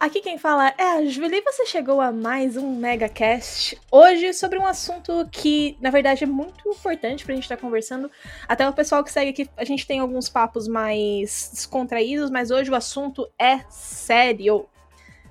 [0.00, 3.80] Aqui quem fala é a Julie, você chegou a mais um MegaCast.
[3.90, 8.08] Hoje sobre um assunto que, na verdade, é muito importante pra gente estar tá conversando.
[8.46, 12.70] Até o pessoal que segue aqui, a gente tem alguns papos mais descontraídos, mas hoje
[12.70, 14.68] o assunto é sério.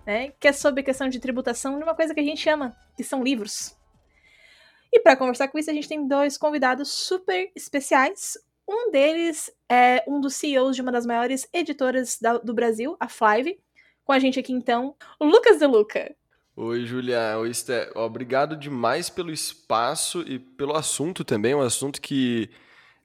[0.05, 0.33] Né?
[0.37, 3.23] Que é sobre questão de tributação de uma coisa que a gente ama, que são
[3.23, 3.73] livros.
[4.91, 8.37] E para conversar com isso, a gente tem dois convidados super especiais.
[8.67, 13.07] Um deles é um dos CEOs de uma das maiores editoras da, do Brasil, a
[13.07, 13.57] Flive.
[14.07, 16.15] Com a gente aqui então, Lucas De Luca.
[16.55, 17.37] Oi, Julia.
[17.39, 17.91] Oi, Esté.
[17.93, 21.53] Obrigado demais pelo espaço e pelo assunto também.
[21.53, 22.49] Um assunto que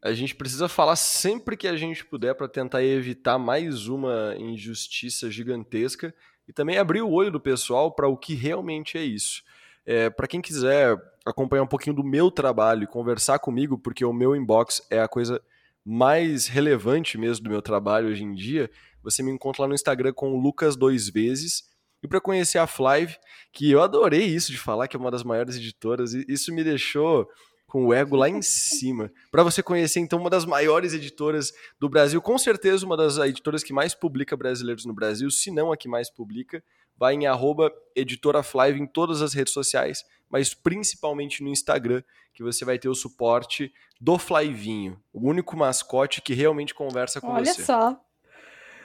[0.00, 5.28] a gente precisa falar sempre que a gente puder para tentar evitar mais uma injustiça
[5.28, 6.14] gigantesca
[6.46, 9.42] e também abrir o olho do pessoal para o que realmente é isso.
[9.84, 10.96] É, para quem quiser
[11.26, 15.08] acompanhar um pouquinho do meu trabalho e conversar comigo, porque o meu inbox é a
[15.08, 15.42] coisa
[15.84, 18.70] mais relevante mesmo do meu trabalho hoje em dia,
[19.02, 21.64] você me encontra lá no Instagram com o Lucas dois vezes.
[22.02, 23.16] E para conhecer a Flive,
[23.52, 26.64] que eu adorei isso de falar, que é uma das maiores editoras, e isso me
[26.64, 27.28] deixou
[27.66, 29.10] com o ego lá em cima.
[29.30, 33.62] Para você conhecer, então, uma das maiores editoras do Brasil, com certeza uma das editoras
[33.62, 36.62] que mais publica brasileiros no Brasil, se não a que mais publica,
[36.96, 42.64] vai em arroba editoraflive em todas as redes sociais, mas principalmente no Instagram, que você
[42.64, 47.60] vai ter o suporte do Flivinho, o único mascote que realmente conversa com Olha você.
[47.60, 48.00] Olha só.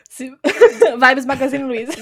[0.09, 0.29] Se...
[0.99, 1.93] Vibes Magazine Luiza.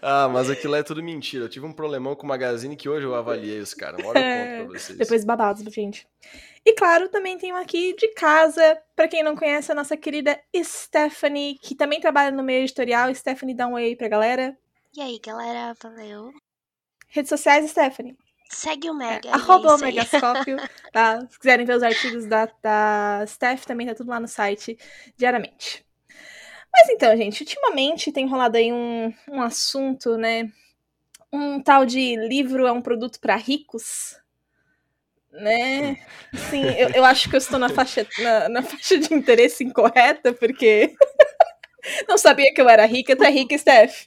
[0.00, 1.44] ah, mas aquilo é tudo mentira.
[1.44, 4.00] Eu tive um problemão com o Magazine que hoje eu avaliei os caras.
[4.00, 4.98] Uma hora eu conto pra vocês.
[4.98, 6.06] Depois babados, gente.
[6.64, 11.58] E claro, também tenho aqui de casa, para quem não conhece, a nossa querida Stephanie,
[11.60, 13.14] que também trabalha no meio editorial.
[13.14, 14.56] Stephanie, dá um oi pra galera.
[14.96, 16.32] E aí, galera, valeu.
[17.08, 18.16] Redes sociais, Stephanie.
[18.50, 19.28] Segue o Mega.
[19.28, 20.56] É, arroba o Megascópio,
[20.92, 21.20] tá?
[21.28, 24.78] Se quiserem ver os artigos da, da Steph, também tá tudo lá no site
[25.16, 25.87] diariamente.
[26.78, 30.50] Mas então, gente, ultimamente tem rolado aí um, um assunto, né?
[31.32, 34.16] Um tal de livro é um produto para ricos,
[35.30, 35.96] né?
[36.50, 40.32] Sim, eu, eu acho que eu estou na faixa, na, na faixa de interesse incorreta,
[40.32, 40.94] porque
[42.08, 43.16] não sabia que eu era rica.
[43.16, 44.06] Tu é rica, Steph?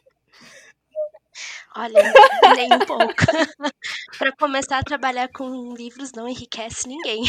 [1.75, 2.13] Olha,
[2.55, 3.13] nem um pouco.
[4.17, 7.23] para começar a trabalhar com livros não enriquece ninguém.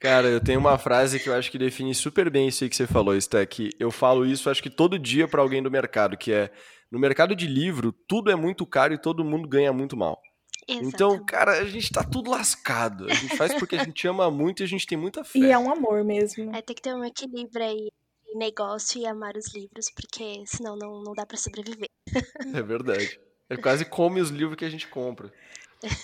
[0.00, 2.76] Cara, eu tenho uma frase que eu acho que define super bem isso aí que
[2.76, 6.16] você falou, Sté, que eu falo isso acho que todo dia para alguém do mercado,
[6.16, 6.50] que é
[6.90, 10.20] no mercado de livro, tudo é muito caro e todo mundo ganha muito mal.
[10.66, 10.94] Exatamente.
[10.94, 13.06] Então, cara, a gente tá tudo lascado.
[13.10, 15.38] A gente faz porque a gente ama muito e a gente tem muita fé.
[15.38, 16.54] E é um amor mesmo.
[16.54, 17.90] É, tem que ter um equilíbrio aí
[18.34, 21.88] negócio e amar os livros, porque senão não, não dá para sobreviver.
[22.58, 23.20] É verdade.
[23.48, 25.32] É quase come os livros que a gente compra.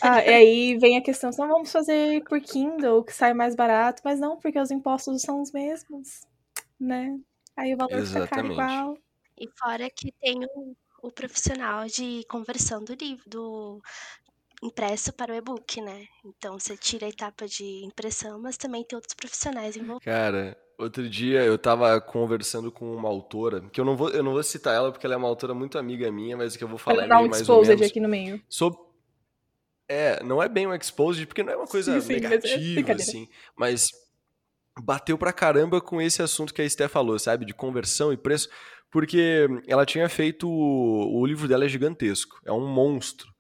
[0.03, 4.03] Ah, e aí vem a questão, não vamos fazer por Kindle, que sai mais barato,
[4.05, 6.27] mas não, porque os impostos são os mesmos,
[6.81, 7.19] né?
[7.57, 8.25] Aí o valor Exatamente.
[8.25, 8.99] fica caro igual.
[9.39, 13.81] E fora que tem o, o profissional de conversão do livro, do
[14.63, 16.07] impresso para o e-book, né?
[16.25, 20.05] Então você tira a etapa de impressão, mas também tem outros profissionais envolvidos.
[20.05, 24.33] Cara, Outro dia eu tava conversando com uma autora, que eu não vou, eu não
[24.33, 26.77] vou citar ela porque ela é uma autora muito amiga minha, mas que eu vou
[26.77, 27.83] falar é meio um mais ou menos.
[27.83, 28.43] aqui no meio.
[28.47, 28.79] Sobre...
[29.89, 32.89] É, não é bem um exposed, porque não é uma coisa sim, sim, negativa, mas
[32.89, 33.91] é assim, mas
[34.83, 37.47] bateu pra caramba com esse assunto que a Esté falou, sabe?
[37.47, 38.51] De conversão e preço,
[38.91, 40.47] porque ela tinha feito.
[40.49, 43.35] O, o livro dela é gigantesco, é um monstro.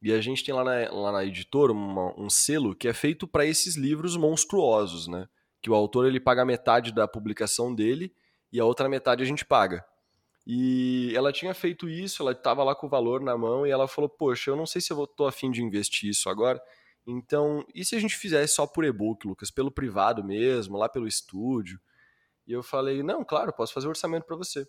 [0.00, 3.26] E a gente tem lá na, lá na editora uma, um selo que é feito
[3.26, 5.26] para esses livros monstruosos, né?
[5.60, 8.14] Que o autor ele paga metade da publicação dele
[8.52, 9.84] e a outra metade a gente paga.
[10.46, 13.86] E ela tinha feito isso, ela estava lá com o valor na mão e ela
[13.86, 16.58] falou: Poxa, eu não sei se eu estou afim de investir isso agora.
[17.06, 19.50] Então, e se a gente fizesse só por e-book, Lucas?
[19.50, 21.78] Pelo privado mesmo, lá pelo estúdio?
[22.46, 24.66] E eu falei: Não, claro, posso fazer o orçamento para você.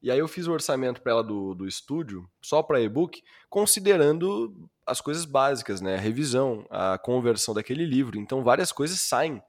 [0.00, 4.68] E aí eu fiz o orçamento para ela do, do estúdio, só para e-book, considerando
[4.86, 5.96] as coisas básicas, né?
[5.96, 8.16] A revisão, a conversão daquele livro.
[8.16, 9.42] Então, várias coisas saem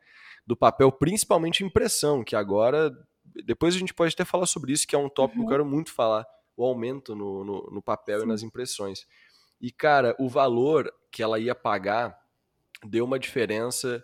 [0.47, 2.89] do papel, principalmente impressão, que agora,
[3.45, 5.45] depois a gente pode até falar sobre isso, que é um tópico uhum.
[5.45, 8.25] que eu quero muito falar, o aumento no, no, no papel Sim.
[8.25, 9.05] e nas impressões.
[9.59, 12.17] E, cara, o valor que ela ia pagar
[12.85, 14.03] deu uma diferença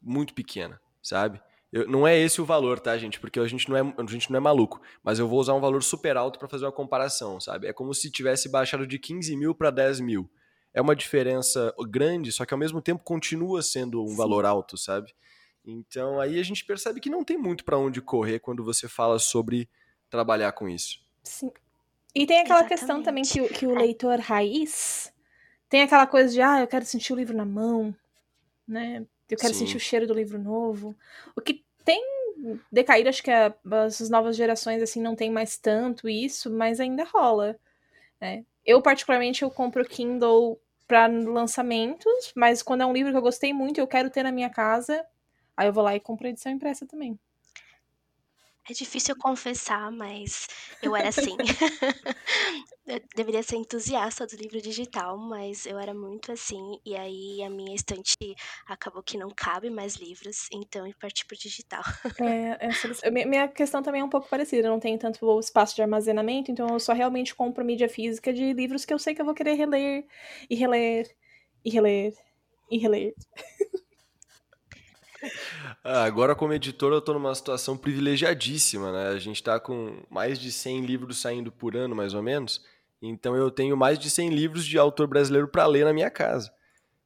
[0.00, 1.42] muito pequena, sabe?
[1.72, 3.18] Eu, não é esse o valor, tá, gente?
[3.18, 4.80] Porque a gente, não é, a gente não é maluco.
[5.02, 7.66] Mas eu vou usar um valor super alto para fazer uma comparação, sabe?
[7.66, 10.30] É como se tivesse baixado de 15 mil para 10 mil.
[10.74, 14.16] É uma diferença grande, só que ao mesmo tempo continua sendo um Sim.
[14.16, 15.14] valor alto, sabe?
[15.64, 19.18] Então aí a gente percebe que não tem muito para onde correr quando você fala
[19.18, 19.68] sobre
[20.10, 21.00] trabalhar com isso.
[21.22, 21.52] Sim.
[22.14, 22.80] E tem aquela Exatamente.
[22.80, 25.12] questão também que, que o leitor raiz
[25.68, 27.94] tem aquela coisa de, ah, eu quero sentir o livro na mão,
[28.68, 29.06] né?
[29.30, 29.60] Eu quero Sim.
[29.60, 30.94] sentir o cheiro do livro novo.
[31.34, 32.04] O que tem
[32.70, 33.54] decaído, acho que a,
[33.86, 37.58] as novas gerações assim não tem mais tanto isso, mas ainda rola.
[38.20, 38.44] Né?
[38.66, 43.54] Eu, particularmente, eu compro Kindle para lançamentos, mas quando é um livro que eu gostei
[43.54, 45.02] muito eu quero ter na minha casa,
[45.56, 47.18] aí eu vou lá e compro a edição impressa também.
[48.68, 50.46] É difícil confessar, mas
[50.80, 51.36] eu era assim.
[52.86, 56.78] eu deveria ser entusiasta do livro digital, mas eu era muito assim.
[56.86, 58.16] E aí a minha estante
[58.68, 61.82] acabou que não cabe mais livros, então eu parti pro digital.
[62.20, 64.68] É, essa, minha questão também é um pouco parecida.
[64.68, 68.52] Eu não tenho tanto espaço de armazenamento, então eu só realmente compro mídia física de
[68.52, 70.06] livros que eu sei que eu vou querer reler
[70.48, 71.10] e reler
[71.64, 72.14] e reler
[72.70, 73.14] e reler.
[75.84, 79.08] Ah, agora, como editor, eu estou numa situação privilegiadíssima, né?
[79.08, 82.64] A gente está com mais de 100 livros saindo por ano, mais ou menos.
[83.00, 86.52] Então, eu tenho mais de 100 livros de autor brasileiro para ler na minha casa.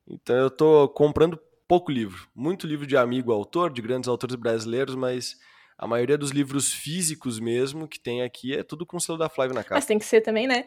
[0.07, 2.29] Então, eu estou comprando pouco livro.
[2.35, 5.37] Muito livro de amigo autor, de grandes autores brasileiros, mas
[5.79, 9.29] a maioria dos livros físicos mesmo que tem aqui é tudo com o selo da
[9.29, 9.75] Flávia na casa.
[9.75, 10.67] Mas tem que ser também, né?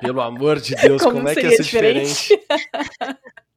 [0.00, 2.28] Pelo amor de Deus, como, como é que é ser diferente?
[2.28, 2.46] diferente?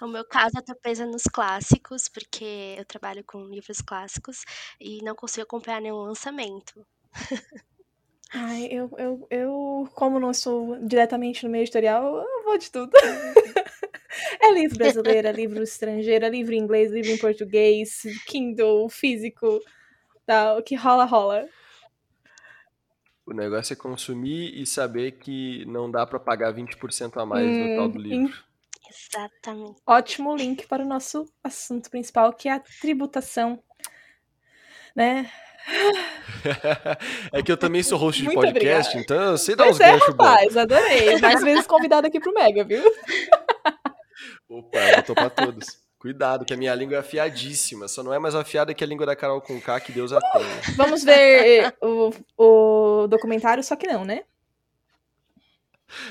[0.00, 4.44] No meu caso, eu tô presa nos clássicos, porque eu trabalho com livros clássicos
[4.78, 6.86] e não consigo acompanhar nenhum lançamento.
[8.34, 12.90] Ai, eu, eu, eu, como não sou diretamente no meio editorial, eu vou de tudo.
[14.42, 19.60] é livro brasileiro, é livro estrangeiro, é livro em inglês, livro em português, Kindle, físico,
[20.26, 21.48] tal, o que rola, rola.
[23.24, 27.62] O negócio é consumir e saber que não dá para pagar 20% a mais hum,
[27.62, 28.45] no tal do livro.
[28.88, 29.80] Exatamente.
[29.86, 33.62] Ótimo link para o nosso assunto principal, que é a tributação.
[34.94, 35.30] Né?
[37.32, 39.00] é que eu também sou host de Muito podcast, obrigada.
[39.00, 40.56] então eu sei dar pois uns é, ganchos rapaz, bons.
[40.56, 41.20] adorei.
[41.20, 42.82] Mais vezes convidado aqui pro Mega, viu?
[44.48, 45.84] Opa, eu tô pra todos.
[45.98, 47.88] Cuidado, que a minha língua é afiadíssima.
[47.88, 50.20] Só não é mais afiada que a língua da Carol com K, que Deus a
[50.20, 50.76] tenha.
[50.76, 54.22] Vamos ver o, o documentário, só que não, né?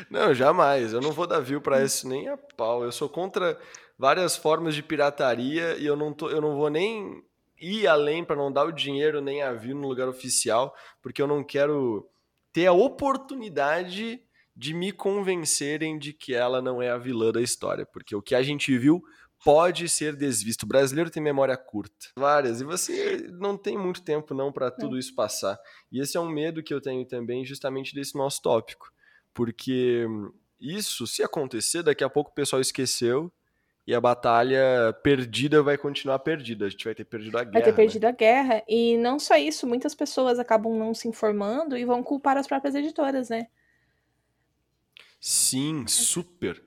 [0.10, 0.94] Não, jamais.
[0.94, 2.84] Eu não vou dar view para isso nem a pau.
[2.84, 3.60] Eu sou contra
[3.98, 7.24] várias formas de pirataria e eu não, tô, eu não vou nem
[7.60, 11.28] ir além para não dar o dinheiro nem a view no lugar oficial, porque eu
[11.28, 12.08] não quero
[12.52, 14.22] ter a oportunidade
[14.56, 18.36] de me convencerem de que ela não é a vilã da história, porque o que
[18.36, 19.04] a gente viu
[19.44, 20.64] pode ser desvisto.
[20.64, 24.98] O brasileiro tem memória curta, várias, e você não tem muito tempo não para tudo
[24.98, 25.60] isso passar.
[25.92, 28.90] E esse é um medo que eu tenho também justamente desse nosso tópico
[29.36, 30.08] porque
[30.60, 33.32] isso, se acontecer, daqui a pouco o pessoal esqueceu
[33.86, 36.66] e a batalha perdida vai continuar perdida.
[36.66, 37.54] A gente vai ter perdido a guerra.
[37.54, 38.10] Vai ter perdido né?
[38.10, 38.64] a guerra.
[38.68, 42.74] E não só isso, muitas pessoas acabam não se informando e vão culpar as próprias
[42.74, 43.48] editoras, né?
[45.20, 46.64] Sim, super.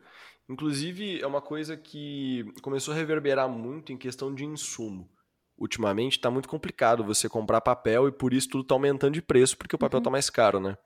[0.48, 5.08] Inclusive, é uma coisa que começou a reverberar muito em questão de insumo.
[5.56, 9.56] Ultimamente está muito complicado você comprar papel e por isso tudo está aumentando de preço,
[9.56, 10.12] porque o papel está uhum.
[10.12, 10.76] mais caro, né?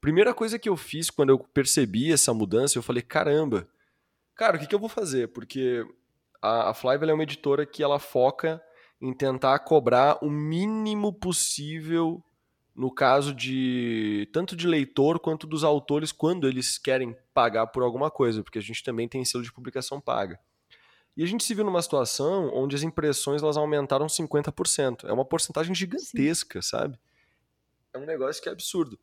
[0.00, 3.68] Primeira coisa que eu fiz quando eu percebi essa mudança, eu falei, caramba,
[4.34, 5.28] cara, o que, que eu vou fazer?
[5.28, 5.84] Porque
[6.40, 8.62] a, a é uma editora que ela foca
[9.00, 12.22] em tentar cobrar o mínimo possível
[12.74, 18.08] no caso de tanto de leitor quanto dos autores quando eles querem pagar por alguma
[18.08, 20.38] coisa, porque a gente também tem selo de publicação paga.
[21.16, 25.08] E a gente se viu numa situação onde as impressões elas aumentaram 50%.
[25.08, 26.68] É uma porcentagem gigantesca, Sim.
[26.68, 26.98] sabe?
[27.92, 28.96] É um negócio que é absurdo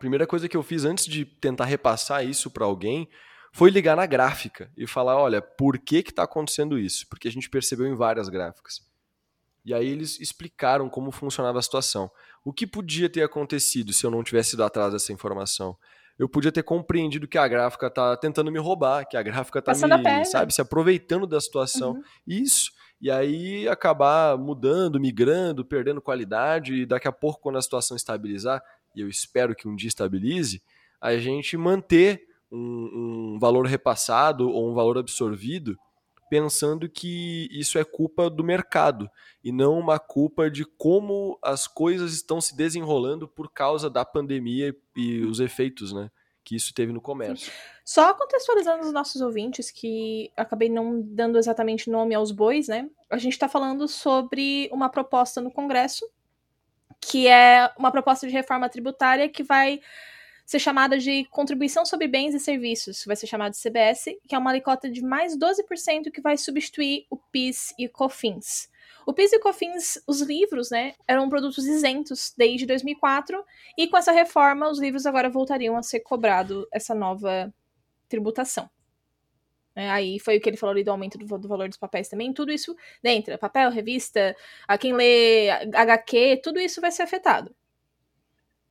[0.00, 3.08] primeira coisa que eu fiz antes de tentar repassar isso para alguém
[3.52, 7.06] foi ligar na gráfica e falar, olha, por que que está acontecendo isso?
[7.08, 8.80] Porque a gente percebeu em várias gráficas.
[9.62, 12.10] E aí eles explicaram como funcionava a situação.
[12.42, 15.76] O que podia ter acontecido se eu não tivesse ido atrás dessa informação?
[16.18, 19.72] Eu podia ter compreendido que a gráfica está tentando me roubar, que a gráfica está
[19.72, 21.92] me, sabe, se aproveitando da situação.
[21.92, 22.02] Uhum.
[22.26, 22.70] Isso.
[23.00, 28.62] E aí acabar mudando, migrando, perdendo qualidade e daqui a pouco quando a situação estabilizar,
[28.94, 30.62] e eu espero que um dia estabilize,
[31.00, 35.78] a gente manter um, um valor repassado ou um valor absorvido,
[36.28, 39.10] pensando que isso é culpa do mercado
[39.42, 44.74] e não uma culpa de como as coisas estão se desenrolando por causa da pandemia
[44.96, 46.10] e os efeitos, né?
[46.44, 47.52] Que isso teve no comércio.
[47.84, 52.88] Só contextualizando os nossos ouvintes, que acabei não dando exatamente nome aos bois, né?
[53.10, 56.06] A gente está falando sobre uma proposta no Congresso
[57.00, 59.80] que é uma proposta de reforma tributária que vai
[60.44, 64.38] ser chamada de Contribuição sobre Bens e Serviços, vai ser chamada de CBS, que é
[64.38, 68.68] uma alíquota de mais 12% que vai substituir o PIS e o COFINS.
[69.06, 73.44] O PIS e o COFINS, os livros, né, eram produtos isentos desde 2004,
[73.78, 77.54] e com essa reforma os livros agora voltariam a ser cobrado essa nova
[78.08, 78.68] tributação.
[79.80, 82.08] É, aí foi o que ele falou ali do aumento do, do, valor dos papéis
[82.08, 82.32] também.
[82.32, 84.36] Tudo isso dentro, papel, revista,
[84.68, 87.54] a quem lê HQ, tudo isso vai ser afetado.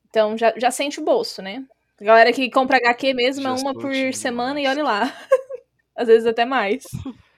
[0.10, 1.66] Então já, já sente o bolso, né?
[2.00, 5.04] A galera que compra HQ mesmo é uma por semana e olhe lá.
[5.96, 6.84] Às vezes até mais.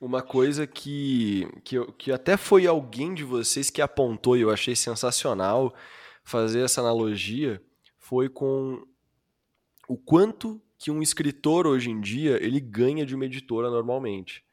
[0.00, 4.76] Uma coisa que, que, que até foi alguém de vocês que apontou e eu achei
[4.76, 5.74] sensacional
[6.22, 7.62] fazer essa analogia
[7.96, 8.84] foi com
[9.88, 14.44] o quanto que um escritor hoje em dia ele ganha de uma editora normalmente.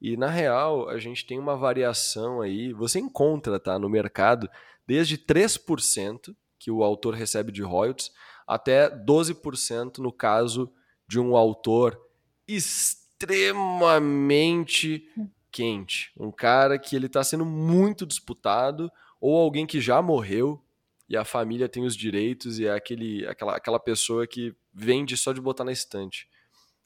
[0.00, 4.50] E na real, a gente tem uma variação aí, você encontra, tá, no mercado,
[4.86, 8.10] desde 3% que o autor recebe de royalties
[8.46, 10.72] até 12% no caso
[11.06, 12.00] de um autor
[12.48, 15.06] extremamente
[15.50, 20.62] quente, um cara que ele está sendo muito disputado ou alguém que já morreu
[21.08, 25.32] e a família tem os direitos e é aquele, aquela, aquela pessoa que vende só
[25.32, 26.28] de botar na estante.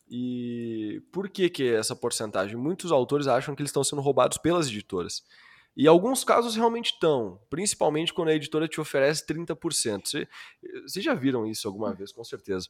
[0.08, 2.56] E por que, que essa porcentagem?
[2.56, 5.22] Muitos autores acham que eles estão sendo roubados pelas editoras.
[5.76, 10.28] E alguns casos realmente estão, principalmente quando a editora te oferece 30%.
[10.86, 12.68] Vocês já viram isso alguma vez, com certeza.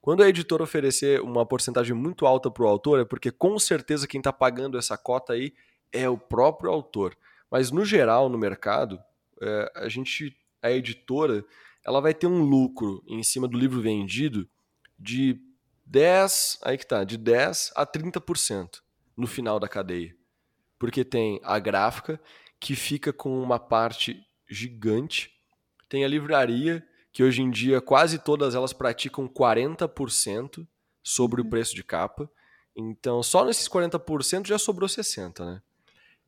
[0.00, 4.06] Quando a editora oferecer uma porcentagem muito alta para o autor, é porque com certeza
[4.06, 5.54] quem está pagando essa cota aí
[5.92, 7.16] é o próprio autor.
[7.50, 9.00] Mas no geral, no mercado,
[9.40, 11.44] é, a gente, a editora,
[11.84, 14.48] ela vai ter um lucro em cima do livro vendido
[14.98, 15.40] de
[15.86, 18.80] 10, aí que tá, de 10 a 30%
[19.16, 20.16] no final da cadeia.
[20.78, 22.20] Porque tem a gráfica,
[22.58, 25.32] que fica com uma parte gigante,
[25.88, 30.66] tem a livraria, que hoje em dia quase todas elas praticam 40%
[31.02, 31.50] sobre o uhum.
[31.50, 32.30] preço de capa.
[32.74, 35.62] Então, só nesses 40% já sobrou 60%, né?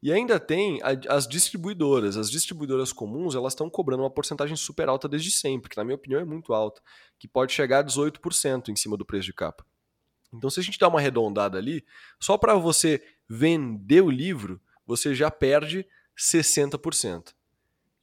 [0.05, 2.19] E ainda tem as distribuidoras.
[2.19, 5.95] As distribuidoras comuns, elas estão cobrando uma porcentagem super alta desde sempre, que na minha
[5.95, 6.83] opinião é muito alta,
[7.19, 9.65] que pode chegar a 18% em cima do preço de capa.
[10.31, 11.87] Então, se a gente dá uma arredondada ali,
[12.21, 17.33] só para você vender o livro, você já perde 60%.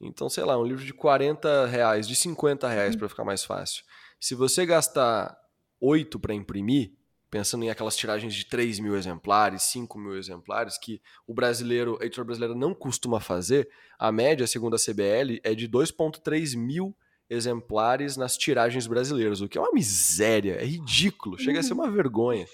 [0.00, 3.84] Então, sei lá, um livro de 40 reais, de 50 reais, para ficar mais fácil.
[4.18, 5.38] Se você gastar
[5.80, 6.96] 8 para imprimir,
[7.32, 12.04] pensando em aquelas tiragens de 3 mil exemplares, 5 mil exemplares, que o brasileiro, a
[12.04, 16.94] editora brasileira não costuma fazer, a média, segundo a CBL, é de 2,3 mil
[17.30, 21.90] exemplares nas tiragens brasileiras, o que é uma miséria, é ridículo, chega a ser uma
[21.90, 22.46] vergonha,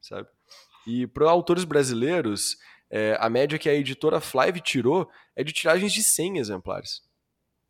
[0.00, 0.26] sabe?
[0.86, 2.56] E para autores brasileiros,
[2.88, 7.02] é, a média que a editora Flive tirou é de tiragens de 100 exemplares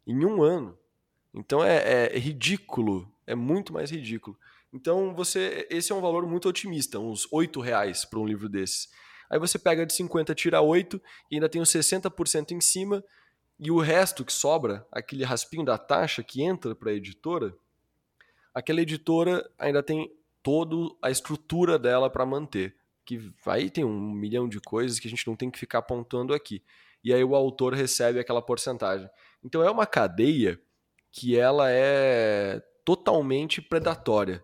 [0.06, 0.78] em um ano.
[1.34, 4.38] Então é, é, é ridículo, é muito mais ridículo.
[4.72, 8.88] Então você, esse é um valor muito otimista, uns 8 reais para um livro desses.
[9.30, 11.00] Aí você pega de 50, tira 8
[11.30, 13.04] e ainda tem os 60% em cima
[13.58, 17.54] e o resto que sobra, aquele raspinho da taxa que entra para a editora,
[18.54, 20.10] aquela editora ainda tem
[20.42, 22.74] toda a estrutura dela para manter
[23.04, 26.34] que aí tem um milhão de coisas que a gente não tem que ficar apontando
[26.34, 26.62] aqui.
[27.04, 29.08] E aí o autor recebe aquela porcentagem.
[29.44, 30.60] Então é uma cadeia
[31.10, 34.42] que ela é totalmente predatória.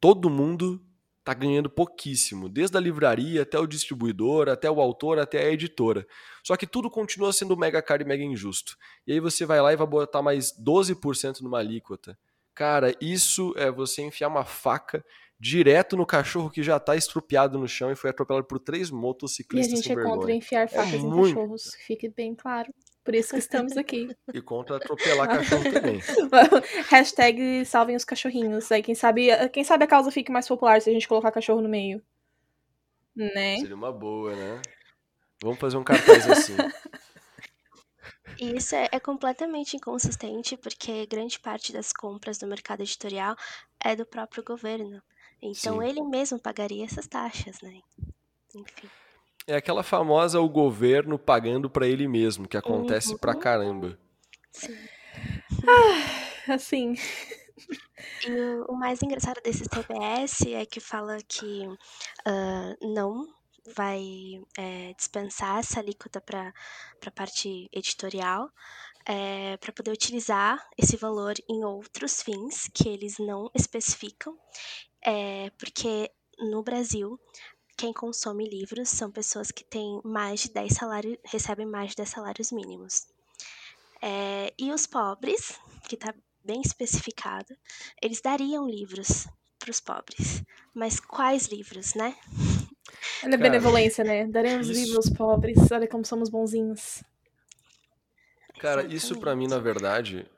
[0.00, 0.80] Todo mundo
[1.18, 6.06] está ganhando pouquíssimo, desde a livraria até o distribuidor, até o autor, até a editora.
[6.42, 8.76] Só que tudo continua sendo mega caro e mega injusto.
[9.06, 12.18] E aí você vai lá e vai botar mais 12% numa alíquota.
[12.54, 15.04] Cara, isso é você enfiar uma faca
[15.38, 19.70] direto no cachorro que já está estrupiado no chão e foi atropelado por três motociclistas.
[19.70, 20.16] E a gente é vergonha.
[20.16, 21.34] contra enfiar é facas é em muito...
[21.34, 22.72] cachorros, fique bem claro.
[23.04, 24.14] Por isso que estamos aqui.
[24.32, 26.00] E contra atropelar cachorro também.
[26.90, 28.70] Hashtag salvem os cachorrinhos.
[28.70, 31.60] Aí quem sabe, quem sabe a causa fique mais popular se a gente colocar cachorro
[31.60, 32.02] no meio.
[33.16, 33.58] Né?
[33.58, 34.60] Seria uma boa, né?
[35.42, 36.56] Vamos fazer um cartaz assim.
[38.38, 43.36] Isso é, é, completamente inconsistente, porque grande parte das compras do mercado editorial
[43.82, 45.02] é do próprio governo.
[45.42, 45.88] Então Sim.
[45.88, 47.80] ele mesmo pagaria essas taxas, né?
[48.54, 48.88] Enfim.
[49.46, 53.18] É aquela famosa o governo pagando para ele mesmo, que acontece uhum.
[53.18, 53.98] pra caramba.
[54.52, 54.76] Sim.
[55.66, 56.94] Ah, assim.
[58.26, 63.26] E o, o, mais engraçado desses TBS é que fala que uh, não
[63.74, 66.52] vai é, dispensar essa alíquota para
[67.04, 68.50] a parte editorial,
[69.06, 74.36] é, para poder utilizar esse valor em outros fins que eles não especificam
[75.04, 77.18] é, porque no Brasil,
[77.80, 82.10] quem consome livros são pessoas que têm mais de 10 salários, recebem mais de 10
[82.10, 83.06] salários mínimos.
[84.02, 85.58] É, e os pobres,
[85.88, 87.56] que está bem especificado,
[88.02, 89.26] eles dariam livros
[89.58, 90.44] para os pobres.
[90.74, 92.14] Mas quais livros, né?
[93.24, 94.26] Olha a benevolência, né?
[94.26, 94.78] Daremos isso...
[94.78, 95.56] livros aos pobres.
[95.72, 97.02] Olha como somos bonzinhos.
[98.58, 98.94] Cara, Exatamente.
[98.94, 100.30] isso para mim, na verdade,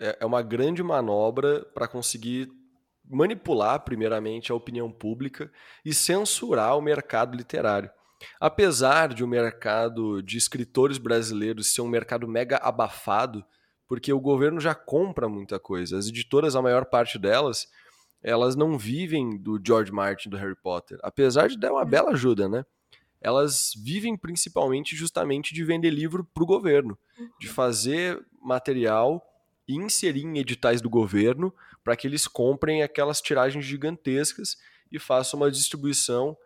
[0.00, 2.50] é, é uma grande manobra para conseguir
[3.08, 5.50] manipular, primeiramente, a opinião pública
[5.84, 7.90] e censurar o mercado literário.
[8.40, 13.44] Apesar de o mercado de escritores brasileiros ser um mercado mega abafado,
[13.88, 15.98] porque o governo já compra muita coisa.
[15.98, 17.68] As editoras, a maior parte delas,
[18.22, 20.98] elas não vivem do George Martin, do Harry Potter.
[21.02, 22.64] Apesar de dar uma bela ajuda, né?
[23.20, 26.98] Elas vivem principalmente justamente de vender livro para o governo,
[27.38, 27.54] de uhum.
[27.54, 29.22] fazer material
[29.68, 34.56] e inserir em editais do governo para que eles comprem aquelas tiragens gigantescas
[34.90, 36.36] e façam uma distribuição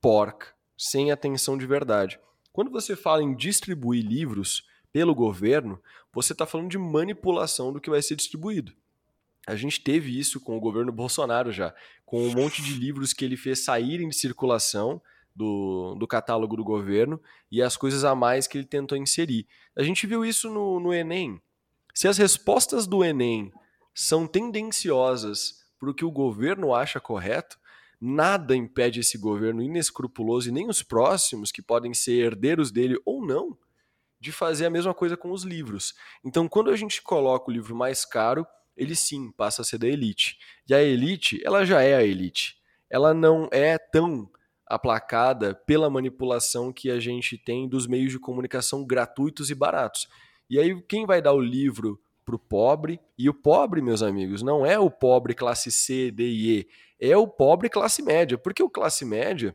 [0.00, 2.18] porca, sem atenção de verdade.
[2.52, 5.80] Quando você fala em distribuir livros pelo governo,
[6.12, 8.72] você está falando de manipulação do que vai ser distribuído.
[9.46, 13.24] A gente teve isso com o governo Bolsonaro já, com um monte de livros que
[13.24, 15.00] ele fez saírem de circulação
[15.34, 17.20] do, do catálogo do governo
[17.50, 19.46] e as coisas a mais que ele tentou inserir.
[19.76, 21.40] A gente viu isso no, no Enem.
[21.98, 23.52] Se as respostas do Enem
[23.92, 27.58] são tendenciosas para o que o governo acha correto,
[28.00, 33.26] nada impede esse governo inescrupuloso e nem os próximos, que podem ser herdeiros dele ou
[33.26, 33.58] não,
[34.20, 35.92] de fazer a mesma coisa com os livros.
[36.24, 39.88] Então, quando a gente coloca o livro mais caro, ele sim passa a ser da
[39.88, 40.38] elite.
[40.68, 42.58] E a elite, ela já é a elite.
[42.88, 44.30] Ela não é tão
[44.64, 50.06] aplacada pela manipulação que a gente tem dos meios de comunicação gratuitos e baratos.
[50.48, 53.00] E aí, quem vai dar o livro para o pobre?
[53.16, 56.68] E o pobre, meus amigos, não é o pobre classe C, D e E,
[57.00, 58.38] é o pobre classe média.
[58.38, 59.54] Porque o classe média,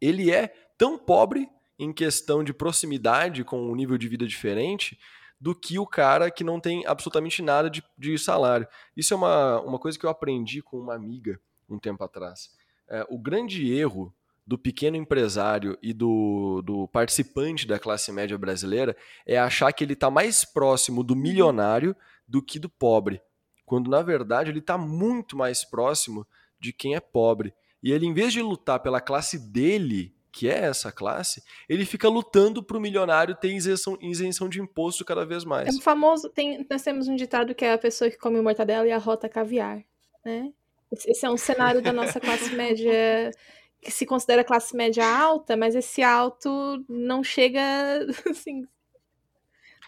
[0.00, 4.98] ele é tão pobre em questão de proximidade com um nível de vida diferente
[5.40, 8.66] do que o cara que não tem absolutamente nada de, de salário.
[8.96, 12.50] Isso é uma, uma coisa que eu aprendi com uma amiga um tempo atrás.
[12.88, 14.12] É, o grande erro
[14.48, 19.92] do pequeno empresário e do, do participante da classe média brasileira é achar que ele
[19.92, 21.94] está mais próximo do milionário
[22.26, 23.20] do que do pobre,
[23.66, 26.26] quando na verdade ele está muito mais próximo
[26.58, 27.52] de quem é pobre.
[27.82, 32.08] E ele, em vez de lutar pela classe dele, que é essa classe, ele fica
[32.08, 35.68] lutando para o milionário ter isenção, isenção de imposto cada vez mais.
[35.68, 36.30] É um famoso.
[36.30, 39.28] Tem, nós temos um ditado que é a pessoa que come mortadela e a rota
[39.28, 39.84] caviar.
[40.24, 40.54] Né?
[40.90, 43.30] Esse é um cenário da nossa classe média
[43.80, 47.60] que se considera classe média alta, mas esse alto não chega
[48.28, 48.66] assim.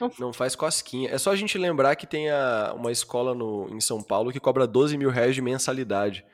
[0.00, 0.11] Não...
[0.18, 1.11] não faz cosquinha.
[1.11, 4.40] É só a gente lembrar que tem a, uma escola no, em São Paulo que
[4.40, 6.24] cobra 12 mil reais de mensalidade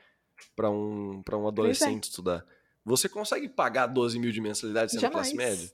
[0.55, 1.49] para um, pra um é.
[1.49, 2.09] adolescente é.
[2.09, 2.45] estudar.
[2.85, 5.33] Você consegue pagar 12 mil de mensalidade sendo Jamais.
[5.33, 5.71] classe média?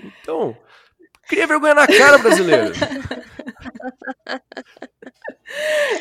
[0.00, 0.56] Então,
[1.26, 2.72] cria vergonha na cara, brasileiro.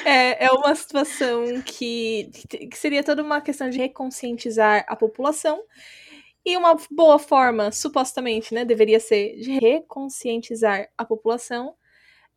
[0.05, 5.63] É, é uma situação que, que seria toda uma questão de reconscientizar a população.
[6.45, 11.75] E uma boa forma, supostamente, né, deveria ser de reconscientizar a população,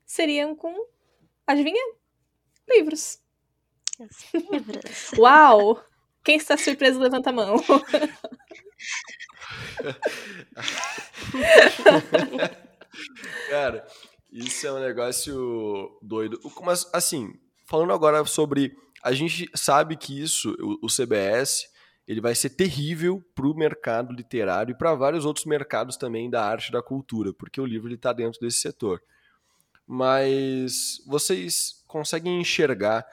[0.05, 0.73] seriam com,
[1.47, 1.83] adivinha?
[2.69, 3.21] Livros.
[4.33, 5.13] Livros.
[5.19, 5.83] Uau!
[6.23, 7.57] Quem está surpreso, levanta a mão.
[13.51, 13.87] Cara,
[14.31, 16.41] isso é um negócio doido.
[16.63, 17.35] Mas, assim,
[17.67, 18.77] falando agora sobre.
[19.03, 21.69] A gente sabe que isso, o, CBS,
[22.09, 26.45] ele vai ser terrível para o mercado literário e para vários outros mercados também da
[26.45, 29.01] arte e da cultura, porque o livro está dentro desse setor.
[29.87, 33.07] Mas vocês conseguem enxergar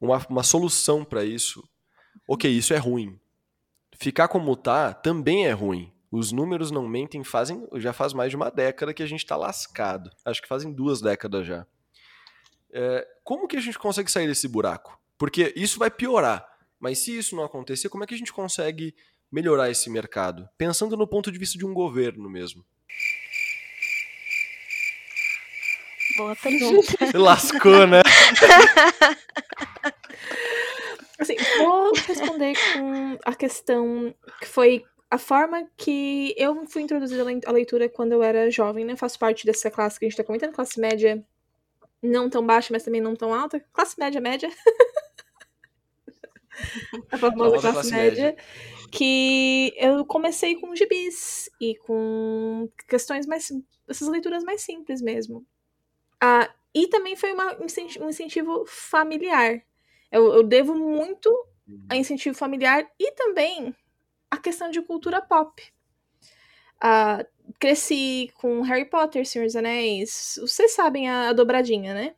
[0.00, 1.62] uma, uma solução para isso?
[2.26, 3.18] Ok, isso é ruim.
[3.98, 5.92] Ficar como tá também é ruim.
[6.10, 9.36] Os números não mentem, fazem já faz mais de uma década que a gente está
[9.36, 10.10] lascado.
[10.24, 11.66] Acho que fazem duas décadas já.
[12.72, 14.98] É, como que a gente consegue sair desse buraco?
[15.18, 16.46] Porque isso vai piorar.
[16.80, 18.94] Mas se isso não acontecer, como é que a gente consegue
[19.30, 20.48] melhorar esse mercado?
[20.56, 22.64] Pensando no ponto de vista de um governo mesmo.
[26.16, 26.92] Boa pergunta.
[27.18, 28.00] Lascou, né?
[31.18, 37.52] Assim, vou responder com a questão que foi a forma que eu fui introduzida à
[37.52, 38.94] leitura quando eu era jovem, né?
[38.94, 41.24] Faço parte dessa classe que a gente tá comentando, classe média
[42.02, 43.58] não tão baixa, mas também não tão alta.
[43.72, 44.50] Classe média, média.
[47.10, 48.44] a famosa classe, classe média, média.
[48.92, 53.50] Que eu comecei com gibis e com questões mais.
[53.88, 55.44] essas leituras mais simples mesmo.
[56.20, 59.62] Ah, e também foi uma, um incentivo familiar.
[60.12, 61.30] Eu, eu devo muito
[61.88, 62.00] a uhum.
[62.00, 63.74] incentivo familiar e também
[64.30, 65.62] a questão de cultura pop.
[66.76, 67.26] Uh,
[67.58, 70.38] cresci com Harry Potter, Senhor dos Anéis.
[70.40, 72.14] Vocês sabem a, a dobradinha, né?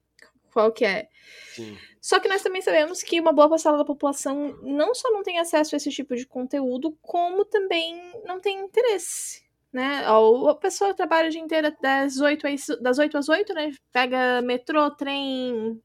[0.53, 1.09] Qual que é?
[1.55, 1.77] Sim.
[2.01, 5.39] Só que nós também sabemos que uma boa parcela da população não só não tem
[5.39, 9.45] acesso a esse tipo de conteúdo, como também não tem interesse.
[9.73, 10.05] Né?
[10.07, 13.71] A pessoa trabalha o dia inteiro das 8, às, das 8 às 8, né?
[13.93, 15.81] Pega metrô, trem,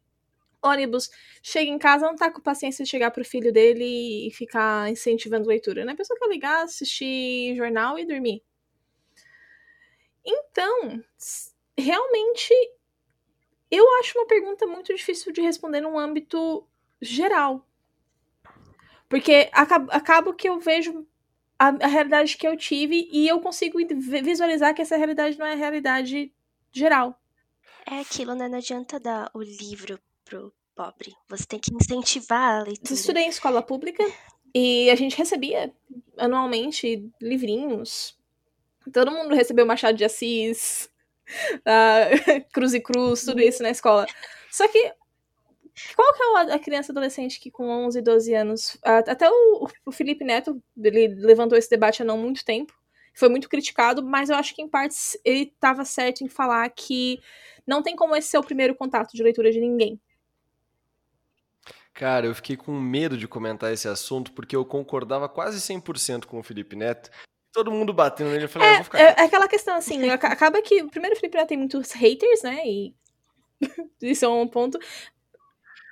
[0.65, 1.09] ônibus,
[1.41, 5.47] chega em casa, não tá com paciência de chegar pro filho dele e ficar incentivando
[5.47, 5.93] leitura, né?
[5.93, 8.41] A pessoa quer ligar, assistir jornal e dormir.
[10.25, 11.03] Então,
[11.77, 12.53] realmente,
[13.69, 16.67] eu acho uma pergunta muito difícil de responder num âmbito
[17.01, 17.65] geral.
[19.07, 21.05] Porque acaba que eu vejo
[21.59, 23.77] a, a, realidade que eu tive e eu consigo
[24.23, 26.33] visualizar que essa realidade não é a realidade
[26.71, 27.19] geral.
[27.85, 28.47] É aquilo, né?
[28.47, 31.13] Não adianta dar o livro pro pobre.
[31.29, 32.91] Você tem que incentivar a leitura.
[32.91, 34.03] Eu estudei em escola pública
[34.53, 35.73] e a gente recebia
[36.17, 38.17] anualmente livrinhos.
[38.91, 40.89] Todo mundo recebeu Machado de Assis,
[41.63, 44.05] uh, Cruz e Cruz, tudo isso na escola.
[44.51, 44.93] Só que
[45.95, 48.77] qual que é a criança adolescente que com 11, 12 anos...
[48.83, 52.73] Até o, o Felipe Neto, ele levantou esse debate há não muito tempo.
[53.13, 57.19] Foi muito criticado, mas eu acho que em partes ele estava certo em falar que
[57.65, 59.99] não tem como esse ser o primeiro contato de leitura de ninguém.
[61.95, 66.37] Cara, eu fiquei com medo de comentar esse assunto porque eu concordava quase 100% com
[66.37, 67.09] o Felipe Neto.
[67.53, 68.99] Todo mundo batendo nele, eu falei, é, ah, vou ficar.
[68.99, 72.61] É, é aquela questão assim, acaba que o primeiro Felipe Neto tem muitos haters, né?
[72.67, 72.93] E
[74.03, 74.77] isso é um ponto.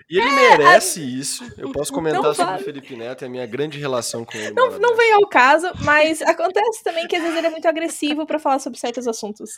[0.09, 1.03] E ele é, merece a...
[1.03, 1.53] isso.
[1.57, 4.51] Eu posso comentar sobre o Felipe Neto e a minha grande relação com ele.
[4.51, 8.25] Não, não veio ao caso, mas acontece também que às vezes ele é muito agressivo
[8.25, 9.51] para falar sobre certos assuntos.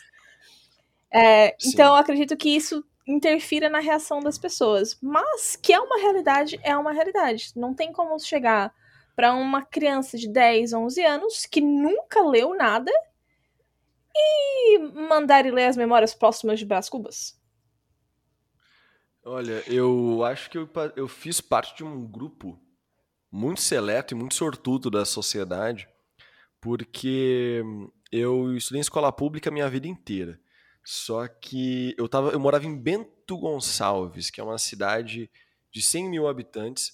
[1.12, 4.98] É, então, eu acredito que isso interfira na reação das pessoas.
[5.00, 7.52] Mas que é uma realidade, é uma realidade.
[7.54, 8.74] Não tem como chegar
[9.14, 12.92] para uma criança de 10, 11 anos que nunca leu nada
[14.14, 17.40] e mandar ele ler as memórias próximas de Brás Cubas.
[19.24, 22.60] Olha, eu acho que eu, eu fiz parte de um grupo
[23.30, 25.88] muito seleto e muito sortudo da sociedade,
[26.60, 27.62] porque
[28.12, 30.40] eu estudei em escola pública a minha vida inteira.
[30.88, 35.28] Só que eu, tava, eu morava em Bento Gonçalves, que é uma cidade
[35.72, 36.92] de 100 mil habitantes,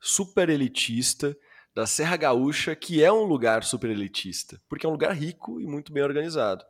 [0.00, 1.36] super elitista,
[1.74, 5.66] da Serra Gaúcha, que é um lugar super elitista, porque é um lugar rico e
[5.66, 6.64] muito bem organizado.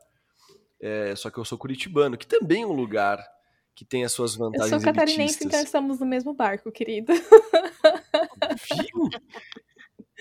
[0.81, 3.25] É, só que eu sou curitibano, que também é um lugar
[3.73, 5.47] que tem as suas vantagens Eu sou catarinense, elitistas.
[5.47, 7.13] então estamos no mesmo barco, querido.
[7.13, 9.11] Viu?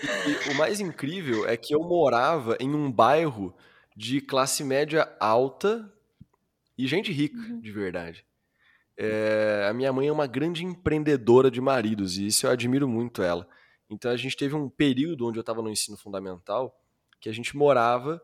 [0.02, 3.52] E, e o mais incrível é que eu morava em um bairro
[3.96, 5.92] de classe média alta
[6.76, 7.60] e gente rica, uhum.
[7.60, 8.26] de verdade.
[8.96, 13.22] É, a minha mãe é uma grande empreendedora de maridos e isso eu admiro muito
[13.22, 13.48] ela.
[13.90, 16.80] Então a gente teve um período onde eu estava no ensino fundamental
[17.20, 18.22] que a gente morava,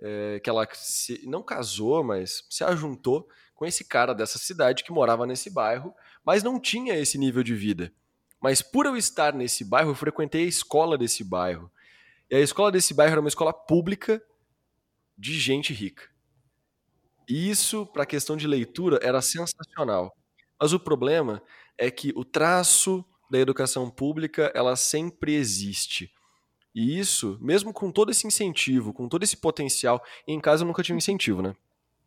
[0.00, 4.92] é, que ela se, não casou, mas se ajuntou com esse cara dessa cidade que
[4.92, 7.92] morava nesse bairro, mas não tinha esse nível de vida.
[8.40, 11.70] Mas por eu estar nesse bairro, eu frequentei a escola desse bairro.
[12.30, 14.22] E a escola desse bairro era uma escola pública
[15.16, 16.04] de gente rica.
[17.28, 20.16] E isso, para a questão de leitura, era sensacional.
[20.60, 21.42] Mas o problema
[21.76, 26.10] é que o traço da educação pública, ela sempre existe.
[26.74, 30.82] E isso, mesmo com todo esse incentivo, com todo esse potencial, em casa eu nunca
[30.82, 31.56] tive incentivo, né?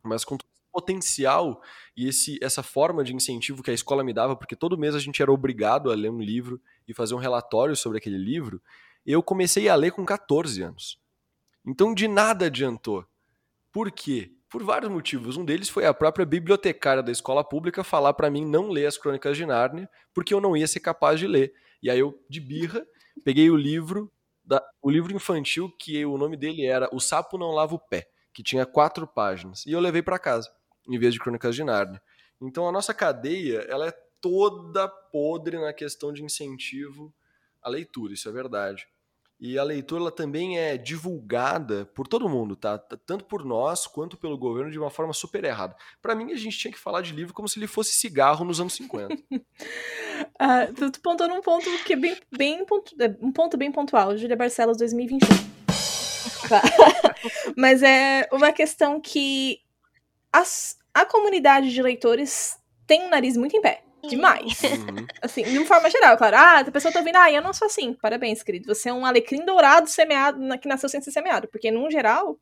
[0.03, 1.61] Mas com todo esse potencial
[1.97, 4.99] e esse, essa forma de incentivo que a escola me dava, porque todo mês a
[4.99, 8.61] gente era obrigado a ler um livro e fazer um relatório sobre aquele livro,
[9.05, 10.99] eu comecei a ler com 14 anos.
[11.65, 13.05] Então de nada adiantou.
[13.71, 14.31] Por quê?
[14.49, 15.37] Por vários motivos.
[15.37, 18.97] Um deles foi a própria bibliotecária da escola pública falar para mim não ler as
[18.97, 21.53] Crônicas de Nárnia, porque eu não ia ser capaz de ler.
[21.81, 22.85] E aí eu, de birra,
[23.23, 24.11] peguei o livro,
[24.43, 28.09] da, o livro infantil, que o nome dele era O Sapo Não Lava o Pé,
[28.33, 30.51] que tinha quatro páginas, e eu levei para casa,
[30.87, 32.01] em vez de Crônicas de Nárnia.
[32.41, 37.13] Então a nossa cadeia, ela é toda podre na questão de incentivo
[37.61, 38.87] à leitura, isso é verdade.
[39.39, 42.77] E a leitura também é divulgada por todo mundo, tá?
[42.77, 45.77] Tanto por nós quanto pelo governo de uma forma super errada.
[46.01, 48.59] Para mim, a gente tinha que falar de livro como se ele fosse cigarro nos
[48.59, 49.13] anos 50.
[49.13, 49.19] uh,
[50.37, 54.17] ah, tu, tu num ponto que é bem, bem pontu, é, um ponto bem pontual,
[54.17, 55.27] Júlia Barcelos 2021.
[56.47, 56.61] Tá.
[57.55, 59.59] Mas é uma questão que
[60.31, 64.61] as, a comunidade de leitores tem um nariz muito em pé demais.
[64.63, 65.07] Uhum.
[65.21, 66.35] Assim, de uma forma geral, claro.
[66.37, 67.93] Ah, a pessoa tá ouvindo, ah, eu não sou assim.
[67.93, 68.73] Parabéns, querido.
[68.73, 71.47] Você é um alecrim dourado semeado, que nasceu sem ser semeado.
[71.47, 72.37] Porque, num geral,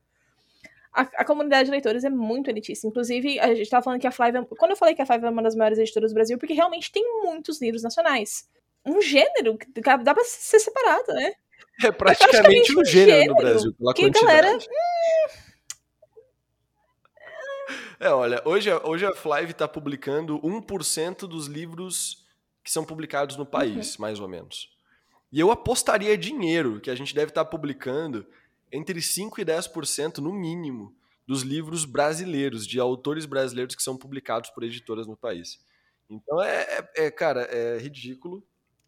[0.93, 2.88] a, a, comunidade de leitores é muito elitista.
[2.88, 4.46] Inclusive, a gente tava falando que a Flávia.
[4.58, 6.91] Quando eu falei que a Flávia é uma das maiores editoras do Brasil, porque realmente
[6.91, 8.48] tem muitos livros nacionais.
[8.86, 11.34] Um gênero que dá pra ser separado, né?
[11.84, 14.26] É praticamente, é praticamente um, gênero, no Brasil, pela que quantidade.
[14.26, 14.58] galera.
[14.58, 15.47] Hum,
[18.00, 22.26] é, olha, hoje, hoje a Flive está publicando 1% dos livros
[22.64, 24.02] que são publicados no país, uhum.
[24.02, 24.76] mais ou menos.
[25.32, 28.26] E eu apostaria dinheiro que a gente deve estar tá publicando
[28.72, 34.50] entre 5% e 10% no mínimo dos livros brasileiros, de autores brasileiros que são publicados
[34.50, 35.60] por editoras no país.
[36.10, 36.62] Então é,
[36.96, 38.42] é, é, cara, é ridículo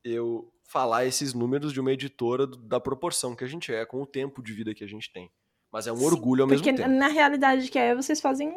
[0.03, 4.05] eu falar esses números de uma editora da proporção que a gente é, com o
[4.05, 5.29] tempo de vida que a gente tem.
[5.71, 6.77] Mas é um Sim, orgulho ao mesmo tempo.
[6.77, 8.53] Porque na realidade que é, vocês fazem.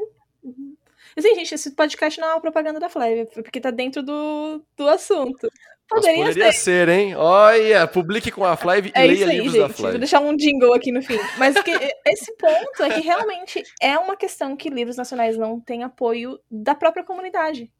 [1.17, 4.89] Assim, gente, esse podcast não é uma propaganda da Flávia, porque tá dentro do, do
[4.89, 5.51] assunto.
[5.89, 6.87] Poderia, poderia ser.
[6.87, 6.89] ser.
[6.89, 7.15] hein?
[7.17, 9.61] Olha, publique com a Flávia e é leia aí, livros gente.
[9.61, 9.91] da Flávia.
[9.93, 11.19] Vou deixar um jingle aqui no fim.
[11.37, 11.71] Mas que,
[12.07, 16.75] esse ponto é que realmente é uma questão que livros nacionais não têm apoio da
[16.75, 17.71] própria comunidade.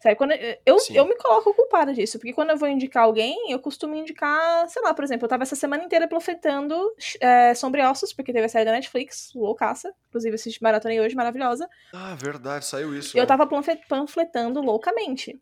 [0.00, 0.16] Sabe?
[0.16, 3.94] Quando eu, eu me coloco culpada disso, porque quando eu vou indicar alguém, eu costumo
[3.94, 6.74] indicar, sei lá, por exemplo, eu tava essa semana inteira profetando
[7.20, 11.68] é, Sobre Ossos, porque teve a série da Netflix, loucaça, inclusive assisti maratonei hoje, maravilhosa.
[11.92, 13.16] Ah, verdade, saiu isso.
[13.16, 13.26] Eu né?
[13.26, 15.38] tava panfletando loucamente.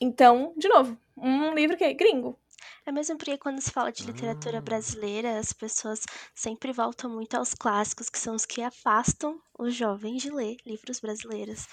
[0.00, 2.38] Então, de novo, um livro que é gringo.
[2.86, 4.62] É mesmo porque quando se fala de literatura ah.
[4.62, 10.22] brasileira, as pessoas sempre voltam muito aos clássicos, que são os que afastam os jovens
[10.22, 11.66] de ler livros brasileiros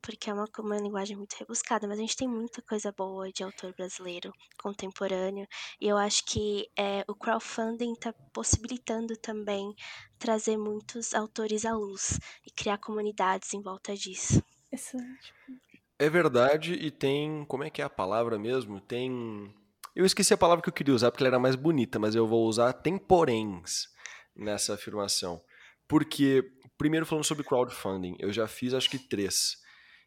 [0.00, 3.42] porque é uma, uma linguagem muito rebuscada, mas a gente tem muita coisa boa de
[3.42, 5.46] autor brasileiro contemporâneo,
[5.80, 9.74] e eu acho que é, o crowdfunding está possibilitando também
[10.18, 14.42] trazer muitos autores à luz e criar comunidades em volta disso.
[14.72, 15.32] Excelente.
[15.98, 17.44] É verdade, e tem.
[17.46, 18.80] Como é que é a palavra mesmo?
[18.80, 19.54] Tem.
[19.94, 22.26] Eu esqueci a palavra que eu queria usar porque ela era mais bonita, mas eu
[22.26, 23.88] vou usar tem poréns
[24.34, 25.42] nessa afirmação.
[25.88, 26.44] Porque,
[26.76, 29.56] primeiro falando sobre crowdfunding, eu já fiz acho que três.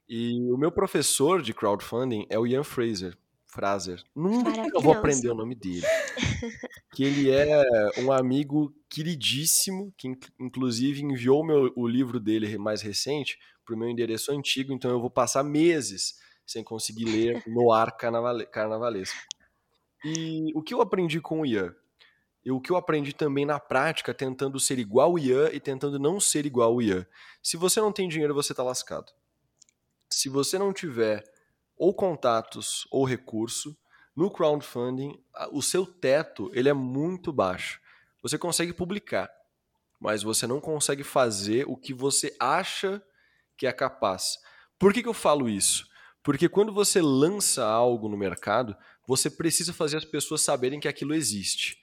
[0.10, 3.16] E o meu professor de crowdfunding é o Ian Fraser.
[3.46, 4.04] Fraser.
[4.16, 5.86] Nunca eu vou aprender o nome dele.
[6.94, 7.64] que ele é
[8.00, 13.88] um amigo queridíssimo, que inclusive enviou meu, o livro dele mais recente para o meu
[13.88, 19.18] endereço antigo, então eu vou passar meses sem conseguir ler no ar carnavale, carnavalesco.
[20.04, 21.76] E o que eu aprendi com o Ian?
[22.44, 26.00] E o que eu aprendi também na prática, tentando ser igual o Ian e tentando
[26.00, 27.06] não ser igual o Ian.
[27.44, 29.12] Se você não tem dinheiro, você está lascado
[30.10, 31.24] se você não tiver
[31.78, 33.78] ou contatos ou recurso,
[34.16, 35.18] no crowdfunding,
[35.52, 37.80] o seu teto ele é muito baixo.
[38.22, 39.30] Você consegue publicar,
[40.00, 43.02] mas você não consegue fazer o que você acha
[43.58, 44.38] que é capaz.
[44.78, 45.88] Por que, que eu falo isso?
[46.22, 48.76] Porque quando você lança algo no mercado,
[49.08, 51.78] você precisa fazer as pessoas saberem que aquilo existe.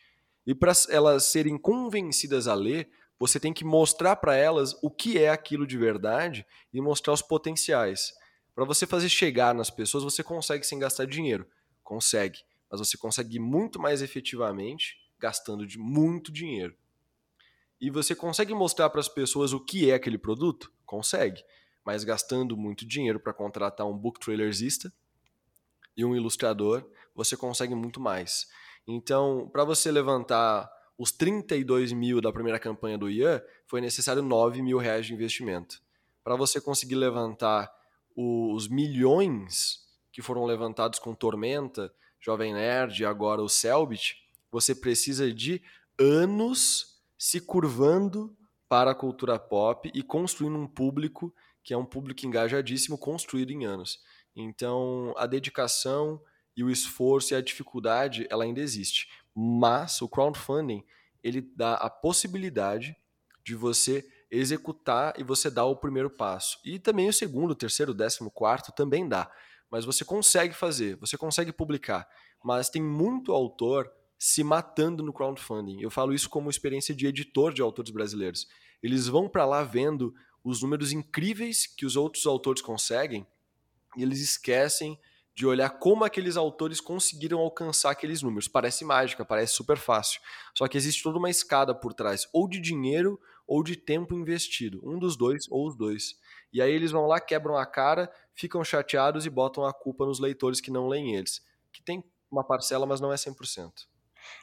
[0.47, 5.19] E para elas serem convencidas a ler, você tem que mostrar para elas o que
[5.19, 8.13] é aquilo de verdade e mostrar os potenciais.
[8.55, 11.47] Para você fazer chegar nas pessoas, você consegue sem gastar dinheiro.
[11.83, 12.41] Consegue.
[12.71, 16.77] Mas você consegue muito mais efetivamente gastando de muito dinheiro.
[17.81, 20.73] E você consegue mostrar para as pessoas o que é aquele produto?
[20.85, 21.43] Consegue.
[21.85, 24.93] Mas gastando muito dinheiro para contratar um book trailersista
[25.97, 28.47] e um ilustrador, você consegue muito mais.
[28.87, 34.63] Então, para você levantar os 32 mil da primeira campanha do Ian, foi necessário 9
[34.63, 35.81] mil reais de investimento.
[36.25, 37.71] Para você conseguir levantar
[38.17, 39.81] os milhões
[40.11, 44.17] que foram levantados com Tormenta, Jovem Nerd e agora o Selbit,
[44.51, 45.63] você precisa de
[45.99, 48.37] anos se curvando
[48.69, 51.33] para a cultura pop e construindo um público
[51.63, 53.99] que é um público engajadíssimo construído em anos.
[54.35, 56.21] Então, a dedicação
[56.57, 59.09] e o esforço e a dificuldade, ela ainda existe.
[59.37, 60.83] Mas o crowdfunding,
[61.23, 62.97] ele dá a possibilidade
[63.45, 66.59] de você executar e você dá o primeiro passo.
[66.65, 69.31] E também o segundo, o terceiro, o décimo, quarto também dá.
[69.71, 72.09] Mas você consegue fazer, você consegue publicar.
[72.43, 75.81] Mas tem muito autor se matando no crowdfunding.
[75.81, 78.49] Eu falo isso como experiência de editor de autores brasileiros.
[78.83, 83.27] Eles vão para lá vendo os números incríveis que os outros autores conseguem
[83.97, 84.99] e eles esquecem
[85.37, 88.49] de olhar como aqueles autores conseguiram alcançar aqueles números.
[88.49, 90.19] Parece mágica, parece super fácil.
[90.57, 94.81] Só que existe toda uma escada por trás, ou de dinheiro ou de tempo investido.
[94.83, 96.19] Um dos dois ou os dois.
[96.51, 100.19] E aí eles vão lá, quebram a cara, ficam chateados e botam a culpa nos
[100.19, 101.45] leitores que não leem eles.
[101.71, 103.71] Que tem uma parcela, mas não é 100%.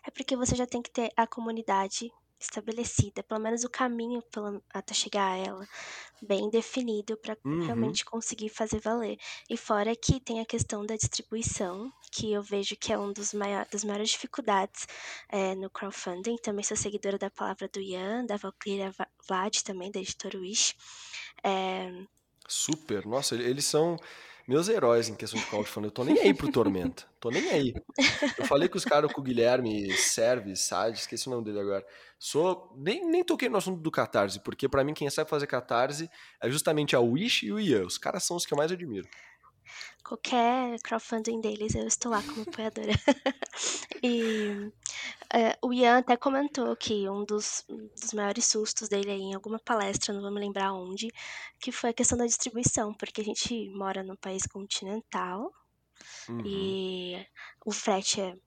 [0.05, 2.11] É porque você já tem que ter a comunidade
[2.43, 4.23] estabelecida, pelo menos o caminho
[4.73, 5.67] até chegar a ela
[6.21, 7.65] bem definido para uhum.
[7.65, 9.17] realmente conseguir fazer valer.
[9.49, 13.33] E fora que tem a questão da distribuição, que eu vejo que é um dos
[13.33, 14.87] maiores, das maiores dificuldades
[15.29, 16.37] é, no crowdfunding.
[16.37, 18.93] Também sou seguidora da palavra do Ian, da Valkyria
[19.27, 20.75] Vlad também, da editora Wish.
[21.43, 21.91] É...
[22.47, 23.97] Super, nossa, eles são
[24.47, 25.87] meus heróis em questão de crowdfunding.
[25.87, 27.05] Eu tô nem aí pro Tormenta.
[27.19, 27.73] Tô nem aí.
[28.37, 31.85] Eu falei com os caras, com o Guilherme Serve, Sade, esqueci o nome dele agora.
[32.19, 32.73] Sou.
[32.75, 36.09] Nem, nem toquei no assunto do Catarse, porque para mim quem sabe fazer Catarse
[36.41, 37.85] é justamente a Wish e o Ian.
[37.85, 39.07] Os caras são os que eu mais admiro.
[40.03, 42.93] Qualquer crowdfunding deles, eu estou lá como apoiadora.
[44.03, 44.71] e
[45.35, 49.57] É, o Ian até comentou que um dos, dos maiores sustos dele aí em alguma
[49.57, 51.07] palestra, não vou me lembrar onde,
[51.59, 55.51] que foi a questão da distribuição, porque a gente mora num país continental
[56.29, 56.43] uhum.
[56.45, 57.27] e
[57.65, 58.37] o frete é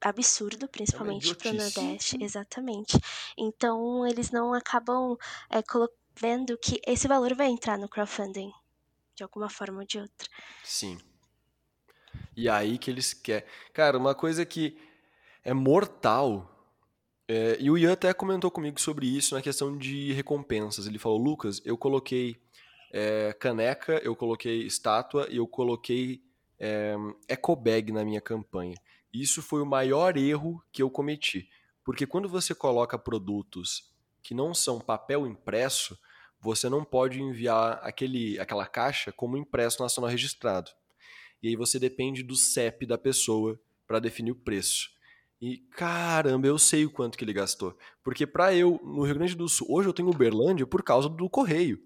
[0.00, 2.98] absurdo, principalmente é para o Nordeste, exatamente.
[3.36, 5.18] Então eles não acabam
[5.50, 5.62] é,
[6.16, 8.50] vendo que esse valor vai entrar no crowdfunding
[9.22, 10.28] de alguma forma ou de outra.
[10.64, 10.98] Sim.
[12.36, 13.48] E aí que eles querem.
[13.72, 14.76] Cara, uma coisa que
[15.44, 16.48] é mortal.
[17.28, 20.86] É, e o Ian até comentou comigo sobre isso na questão de recompensas.
[20.86, 22.36] Ele falou: Lucas, eu coloquei
[22.92, 26.20] é, caneca, eu coloquei estátua e eu coloquei
[26.58, 26.96] é,
[27.28, 28.74] eco bag na minha campanha.
[29.12, 31.48] Isso foi o maior erro que eu cometi.
[31.84, 33.90] Porque quando você coloca produtos
[34.22, 35.98] que não são papel impresso,
[36.42, 40.72] você não pode enviar aquele, aquela caixa como impresso nacional registrado.
[41.40, 44.90] E aí você depende do CEP da pessoa para definir o preço.
[45.40, 47.76] E caramba, eu sei o quanto que ele gastou.
[48.02, 51.30] Porque para eu, no Rio Grande do Sul, hoje eu tenho Uberlândia por causa do
[51.30, 51.80] correio.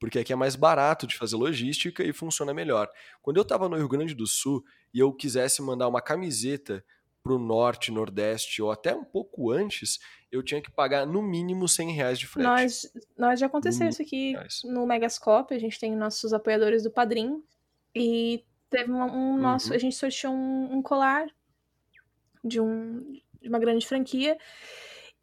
[0.00, 2.88] Porque aqui é mais barato de fazer logística e funciona melhor.
[3.20, 6.84] Quando eu estava no Rio Grande do Sul e eu quisesse mandar uma camiseta
[7.22, 9.98] para o norte, nordeste ou até um pouco antes,
[10.30, 12.46] eu tinha que pagar no mínimo 100 reais de frete.
[12.46, 14.62] Nós, nós já aconteceu isso aqui reais.
[14.64, 17.42] no Megascope, a gente tem nossos apoiadores do Padrim
[17.94, 19.76] e teve um, um nosso, uhum.
[19.76, 21.26] a gente sorteou um, um colar
[22.42, 23.00] de, um,
[23.40, 24.36] de uma grande franquia.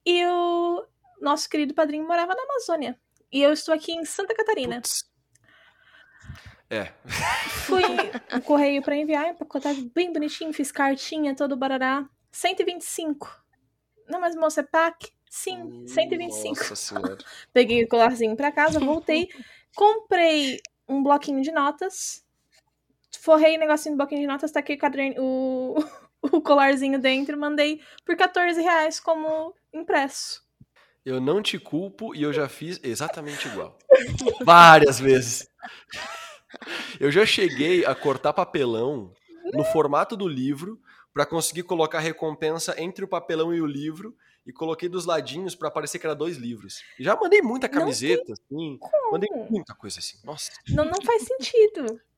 [0.06, 0.86] E o
[1.20, 2.98] nosso querido padrinho morava na Amazônia.
[3.32, 4.76] E eu estou aqui em Santa Catarina.
[4.76, 5.10] Puts.
[6.70, 6.92] É.
[7.66, 7.82] Fui
[8.38, 12.08] o correio para enviar, empacotado bem bonitinho, fiz cartinha, todo barará.
[12.32, 13.44] 125.
[14.08, 15.12] Não, mas moça, é pack?
[15.30, 16.56] Sim, 125.
[16.56, 17.18] Nossa senhora.
[17.54, 19.30] Peguei o colarzinho para casa, voltei,
[19.76, 22.26] comprei um bloquinho de notas,
[23.20, 25.84] forrei o negocinho do bloquinho de notas, taquei o, caderno, o,
[26.22, 30.48] o colarzinho dentro, mandei por 14 reais como impresso.
[31.06, 33.78] Eu não te culpo e eu já fiz exatamente igual.
[34.44, 35.48] Várias vezes.
[37.00, 39.14] Eu já cheguei a cortar papelão
[39.54, 40.80] no formato do livro
[41.14, 45.70] para conseguir colocar recompensa entre o papelão e o livro e coloquei dos ladinhos para
[45.70, 46.82] parecer que era dois livros.
[47.00, 48.78] Já mandei muita camiseta, assim.
[48.80, 49.12] Como.
[49.12, 50.18] Mandei muita coisa assim.
[50.24, 50.52] Nossa.
[50.70, 52.00] Não, não faz sentido.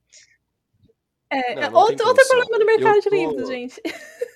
[1.34, 3.10] É, não, não outro, outro problema do mercado tô...
[3.10, 3.82] de livros, gente.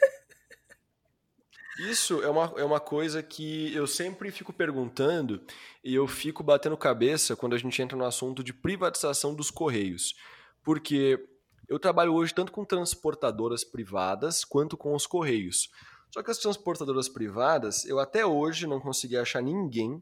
[1.79, 5.41] Isso é uma, é uma coisa que eu sempre fico perguntando
[5.83, 10.15] e eu fico batendo cabeça quando a gente entra no assunto de privatização dos Correios.
[10.63, 11.27] Porque
[11.67, 15.69] eu trabalho hoje tanto com transportadoras privadas quanto com os Correios.
[16.09, 20.01] Só que as transportadoras privadas, eu até hoje não consegui achar ninguém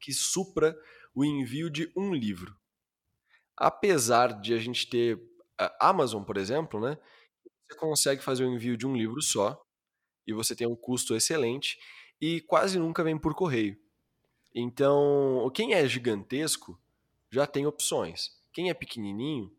[0.00, 0.78] que supra
[1.12, 2.54] o envio de um livro.
[3.56, 5.20] Apesar de a gente ter
[5.58, 6.96] a Amazon, por exemplo, né?
[7.66, 9.63] Você consegue fazer o envio de um livro só
[10.26, 11.78] e você tem um custo excelente
[12.20, 13.76] e quase nunca vem por correio.
[14.54, 16.78] Então, quem é gigantesco
[17.30, 18.30] já tem opções.
[18.52, 19.52] Quem é pequenininho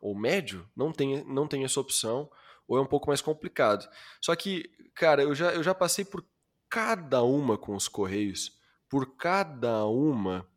[0.00, 2.30] ou médio não tem, não tem essa opção
[2.66, 3.88] ou é um pouco mais complicado.
[4.20, 6.24] Só que, cara, eu já, eu já passei por
[6.68, 10.48] cada uma com os correios, por cada uma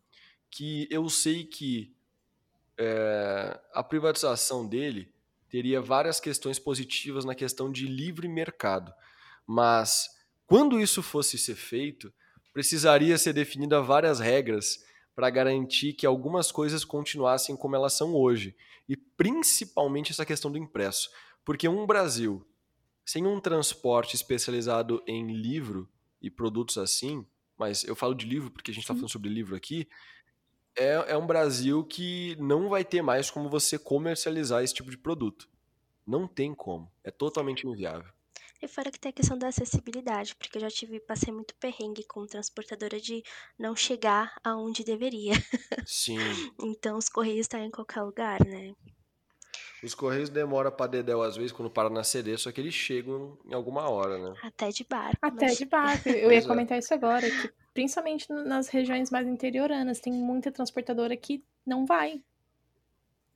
[0.49, 1.93] que eu sei que
[2.77, 5.13] é, a privatização dele
[5.49, 8.93] teria várias questões positivas na questão de livre mercado.
[9.45, 10.07] Mas
[10.45, 12.13] quando isso fosse ser feito,
[12.53, 14.83] precisaria ser definida várias regras
[15.15, 18.55] para garantir que algumas coisas continuassem como elas são hoje,
[18.87, 21.09] e principalmente essa questão do impresso,
[21.43, 22.45] porque um Brasil
[23.05, 25.87] sem um transporte especializado em livro
[26.21, 27.25] e produtos assim,
[27.57, 29.87] mas eu falo de livro porque a gente está falando sobre livro aqui,
[30.77, 34.97] é, é um Brasil que não vai ter mais como você comercializar esse tipo de
[34.97, 35.47] produto.
[36.05, 36.91] Não tem como.
[37.03, 38.11] É totalmente inviável.
[38.65, 42.03] E fora que tem a questão da acessibilidade, porque eu já tive, passei muito perrengue
[42.03, 43.21] com transportadora de
[43.59, 45.33] não chegar aonde deveria.
[45.85, 46.17] Sim.
[46.59, 48.73] então os correios estão em qualquer lugar, né?
[49.83, 53.37] Os correios demoram para dedéu às vezes quando para na CD, só que eles chegam
[53.45, 54.35] em alguma hora, né?
[54.41, 55.19] Até de barco.
[55.21, 55.57] Até mas...
[55.59, 56.09] de barco.
[56.09, 56.41] Eu ia é.
[56.41, 62.19] comentar isso agora, que principalmente nas regiões mais interioranas, tem muita transportadora que não vai.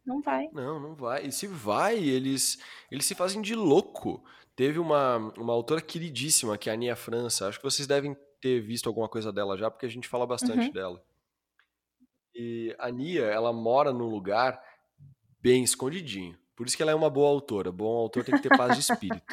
[0.03, 0.49] Não vai.
[0.51, 1.27] Não, não vai.
[1.27, 2.57] E se vai, eles
[2.89, 4.23] eles se fazem de louco.
[4.59, 7.47] Teve uma, uma autora queridíssima, que é a Ania França.
[7.47, 10.67] Acho que vocês devem ter visto alguma coisa dela já, porque a gente fala bastante
[10.67, 10.71] uhum.
[10.73, 11.01] dela.
[12.35, 14.61] E a Nia, ela mora num lugar
[15.39, 16.37] bem escondidinho.
[16.57, 17.71] Por isso que ela é uma boa autora.
[17.71, 19.23] Bom autor tem que ter paz de espírito.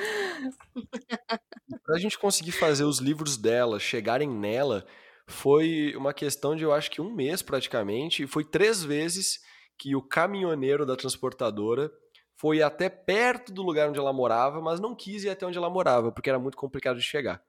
[1.85, 4.87] Para a gente conseguir fazer os livros dela chegarem nela,
[5.27, 9.41] foi uma questão de, eu acho que um mês praticamente, e foi três vezes
[9.77, 11.91] que o caminhoneiro da transportadora
[12.37, 15.71] foi até perto do lugar onde ela morava, mas não quis ir até onde ela
[15.71, 17.43] morava, porque era muito complicado de chegar.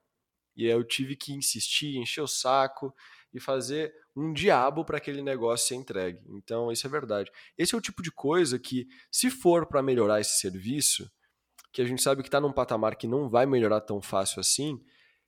[0.55, 2.93] E aí eu tive que insistir, encher o saco
[3.33, 6.19] e fazer um diabo para aquele negócio ser entregue.
[6.29, 7.29] Então, isso é verdade.
[7.57, 11.09] Esse é o tipo de coisa que, se for para melhorar esse serviço,
[11.71, 14.81] que a gente sabe que está num patamar que não vai melhorar tão fácil assim,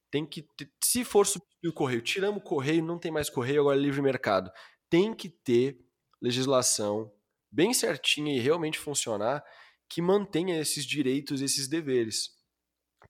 [0.09, 0.47] tem que,
[0.83, 4.01] se for substituir o correio, tiramos o correio, não tem mais correio, agora é livre
[4.01, 4.49] mercado.
[4.89, 5.79] Tem que ter
[6.19, 7.11] legislação
[7.51, 9.43] bem certinha e realmente funcionar
[9.87, 12.37] que mantenha esses direitos, esses deveres.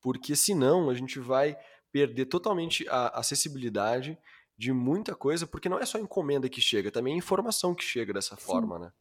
[0.02, 1.58] Porque senão a gente vai
[1.92, 4.18] perder totalmente a acessibilidade
[4.58, 8.14] de muita coisa, porque não é só encomenda que chega, também é informação que chega
[8.14, 8.42] dessa Sim.
[8.42, 8.92] forma, né?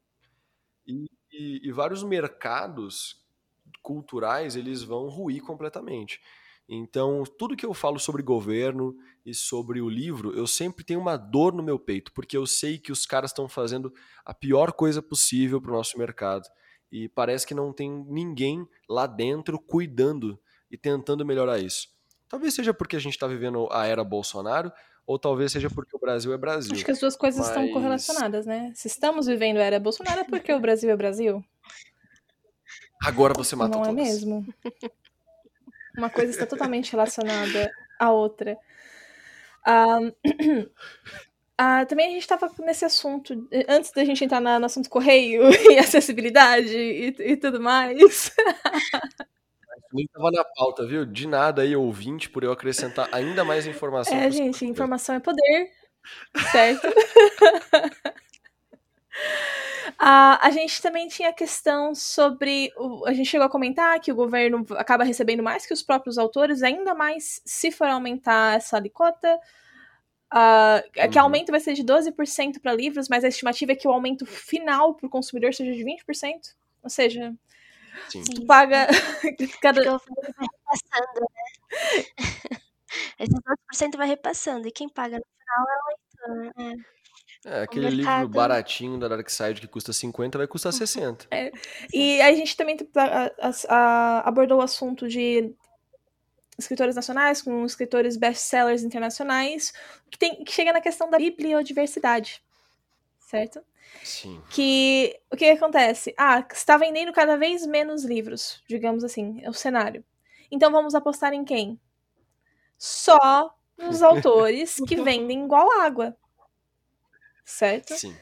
[0.86, 3.26] E, e, e, vários mercados
[3.82, 6.20] culturais, eles vão ruir completamente.
[6.69, 8.95] Então, tudo que eu falo sobre governo
[9.25, 12.79] e sobre o livro, eu sempre tenho uma dor no meu peito, porque eu sei
[12.79, 13.93] que os caras estão fazendo
[14.23, 16.47] a pior coisa possível para o nosso mercado.
[16.93, 20.39] E parece que não tem ninguém lá dentro cuidando
[20.71, 21.89] e tentando melhorar isso.
[22.29, 24.71] Talvez seja porque a gente está vivendo a era Bolsonaro,
[25.07, 26.75] ou talvez seja porque o Brasil é Brasil.
[26.75, 27.49] Acho que as duas coisas Mas...
[27.49, 28.73] estão correlacionadas, né?
[28.75, 31.43] Se estamos vivendo a era Bolsonaro, é porque o Brasil é Brasil.
[33.03, 34.07] Agora você matou Não todas.
[34.07, 34.47] é mesmo?
[35.99, 38.57] Uma coisa está totalmente relacionada à outra.
[39.67, 40.71] Um, uh,
[41.91, 45.43] também a gente estava nesse assunto, antes da gente entrar no assunto correio
[45.73, 48.33] e acessibilidade e, e tudo mais.
[49.93, 51.05] Nem estava na pauta, viu?
[51.05, 54.17] De nada aí, ouvinte, por eu acrescentar ainda mais informação.
[54.17, 55.69] É, gente, informação é poder,
[56.53, 56.87] certo?
[59.91, 62.72] Uh, a gente também tinha a questão sobre.
[62.76, 66.18] O, a gente chegou a comentar que o governo acaba recebendo mais que os próprios
[66.18, 69.39] autores, ainda mais se for aumentar essa alíquota.
[70.32, 71.11] Uh, uhum.
[71.11, 73.93] Que o aumento vai ser de 12% para livros, mas a estimativa é que o
[73.93, 76.55] aumento final para o consumidor seja de 20%.
[76.82, 77.34] Ou seja,
[78.09, 78.22] Sim.
[78.24, 78.86] tu paga.
[79.62, 79.82] cada...
[79.82, 79.99] vai
[80.41, 82.09] repassando, né?
[83.18, 86.55] Esse 12% vai repassando, e quem paga no final é o leitor.
[86.57, 86.84] Né?
[87.51, 91.29] É, aquele livro baratinho da Dark Side que custa 50 vai custar 60.
[91.31, 91.51] É.
[91.93, 95.55] E a gente também a, a, a, abordou o assunto de
[96.59, 99.73] escritores nacionais com escritores best-sellers internacionais,
[100.11, 102.43] que, tem, que chega na questão da bibliodiversidade,
[103.19, 103.63] certo?
[104.05, 104.43] Sim.
[104.51, 106.15] Que o que acontece?
[106.19, 110.05] Ah, está vendendo cada vez menos livros, digamos assim, é o cenário.
[110.51, 111.81] Então vamos apostar em quem?
[112.77, 116.15] Só nos autores que vendem igual água
[117.49, 117.97] certo?
[117.97, 118.15] Sim.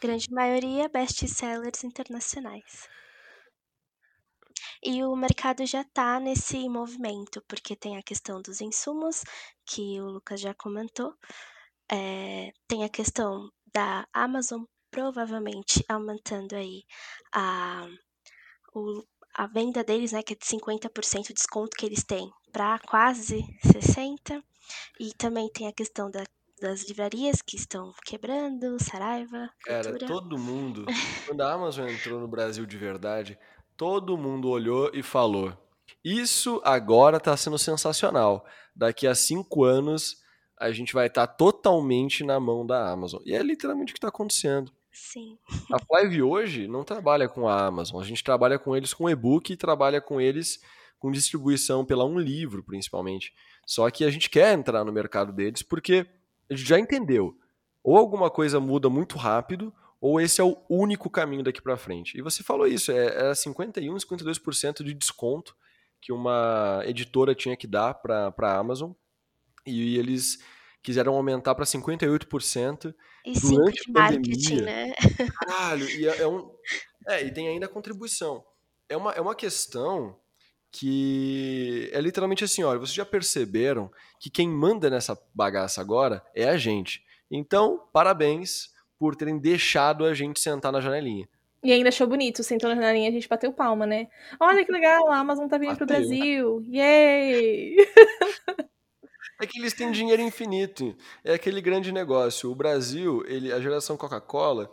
[0.00, 2.88] Grande maioria best-sellers internacionais.
[4.82, 9.22] E o mercado já está nesse movimento, porque tem a questão dos insumos,
[9.64, 11.14] que o Lucas já comentou,
[11.90, 16.84] é, tem a questão da Amazon provavelmente aumentando aí
[17.32, 17.86] a,
[18.74, 19.02] o,
[19.34, 23.42] a venda deles, né, que é de 50% de desconto que eles têm, para quase
[23.64, 24.42] 60%.
[25.00, 26.24] E também tem a questão da
[26.58, 30.84] das livrarias que estão quebrando, Saraiva, Cara, todo mundo,
[31.26, 33.38] quando a Amazon entrou no Brasil de verdade,
[33.76, 35.56] todo mundo olhou e falou:
[36.04, 38.44] Isso agora está sendo sensacional.
[38.74, 40.16] Daqui a cinco anos
[40.58, 43.22] a gente vai estar tá totalmente na mão da Amazon.
[43.24, 44.72] E é literalmente o que está acontecendo.
[44.92, 45.38] Sim.
[45.72, 48.00] A Flive hoje não trabalha com a Amazon.
[48.00, 50.60] A gente trabalha com eles com e-book e trabalha com eles
[50.98, 53.32] com distribuição pela um livro, principalmente.
[53.64, 56.04] Só que a gente quer entrar no mercado deles porque
[56.50, 57.36] a gente já entendeu.
[57.82, 62.16] Ou alguma coisa muda muito rápido, ou esse é o único caminho daqui para frente.
[62.18, 65.56] E você falou isso, é, é 51, 52% de desconto
[66.00, 68.92] que uma editora tinha que dar para a Amazon,
[69.66, 70.38] e eles
[70.82, 72.94] quiseram aumentar para 58%
[73.26, 74.62] e durante a pandemia.
[74.62, 74.92] Né?
[75.34, 76.50] Caralho, e é, é, um,
[77.06, 78.44] é, e tem ainda a contribuição.
[78.88, 80.18] É uma, é uma questão
[80.70, 83.90] que é literalmente assim, olha, vocês já perceberam
[84.20, 87.02] que quem manda nessa bagaça agora é a gente.
[87.30, 91.28] Então, parabéns por terem deixado a gente sentar na janelinha.
[91.62, 94.08] E ainda achou bonito, sentou na janelinha a gente bateu palma, né?
[94.38, 95.86] Olha que legal, a Amazon tá vindo bateu.
[95.86, 96.62] pro Brasil.
[96.68, 97.76] Yay!
[99.40, 100.96] É que eles têm dinheiro infinito.
[101.22, 102.50] É aquele grande negócio.
[102.50, 104.68] O Brasil, ele, a geração Coca-Cola,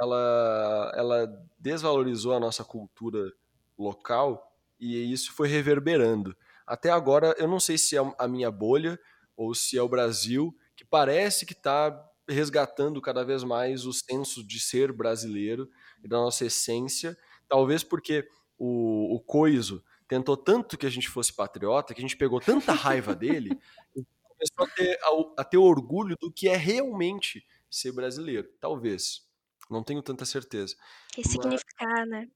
[0.00, 3.32] ela, ela desvalorizou a nossa cultura
[3.76, 4.47] local
[4.78, 6.36] e isso foi reverberando.
[6.66, 8.98] Até agora, eu não sei se é a minha bolha
[9.36, 14.46] ou se é o Brasil, que parece que está resgatando cada vez mais o senso
[14.46, 15.68] de ser brasileiro
[16.04, 17.16] e da nossa essência.
[17.48, 22.16] Talvez porque o, o Coiso tentou tanto que a gente fosse patriota, que a gente
[22.16, 23.58] pegou tanta raiva dele,
[24.22, 28.48] começou a ter, a, a ter orgulho do que é realmente ser brasileiro.
[28.60, 29.26] Talvez.
[29.70, 30.76] Não tenho tanta certeza.
[31.14, 32.08] Ressignificar, Mas...
[32.08, 32.28] né?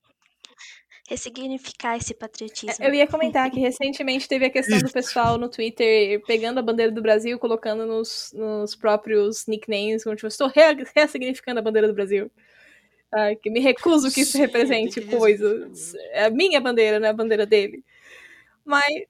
[1.12, 2.84] Ressignificar esse patriotismo.
[2.84, 6.90] Eu ia comentar que recentemente teve a questão do pessoal no Twitter pegando a bandeira
[6.90, 10.50] do Brasil, colocando nos, nos próprios nicknames, como tipo, estou
[10.94, 12.30] ressignificando a bandeira do Brasil.
[13.12, 15.94] Ah, que me recuso que isso Sim, represente coisas.
[16.12, 17.84] É a minha bandeira, não é a bandeira dele.
[18.64, 19.04] Mas.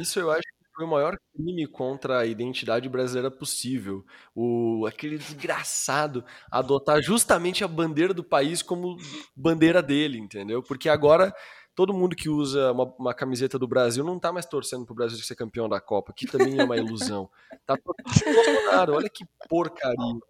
[0.00, 4.04] Isso eu acho que foi o maior crime contra a identidade brasileira possível.
[4.34, 8.98] O, aquele desgraçado adotar justamente a bandeira do país como
[9.34, 10.62] bandeira dele, entendeu?
[10.62, 11.34] Porque agora
[11.74, 15.18] todo mundo que usa uma, uma, camiseta do Brasil não tá mais torcendo pro Brasil
[15.18, 17.28] ser campeão da Copa, que também é uma ilusão.
[17.66, 20.20] Tá torcendo olha que porcaria.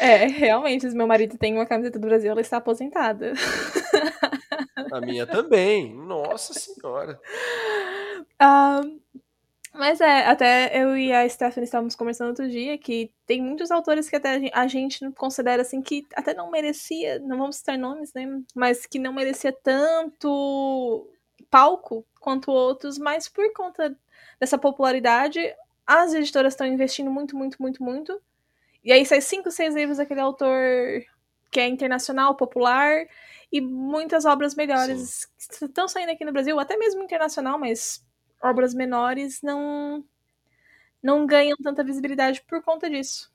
[0.00, 3.34] É, realmente, meu marido tem uma camiseta do Brasil, ela está aposentada.
[4.90, 5.94] A minha também.
[5.94, 7.20] Nossa senhora.
[8.40, 9.00] Um,
[9.74, 14.08] mas é, até eu e a Stephanie estávamos conversando outro dia que tem muitos autores
[14.08, 18.26] que até a gente considera assim que até não merecia, não vamos citar nomes, né?
[18.54, 21.08] Mas que não merecia tanto
[21.50, 23.96] palco quanto outros, mas por conta
[24.38, 25.40] dessa popularidade,
[25.86, 28.20] as editoras estão investindo muito, muito, muito, muito
[28.84, 31.04] e aí sai cinco, seis livros daquele autor
[31.50, 33.06] que é internacional, popular,
[33.52, 35.66] e muitas obras melhores Sim.
[35.66, 38.02] estão saindo aqui no Brasil, até mesmo internacional, mas
[38.42, 40.04] obras menores não
[41.02, 43.31] não ganham tanta visibilidade por conta disso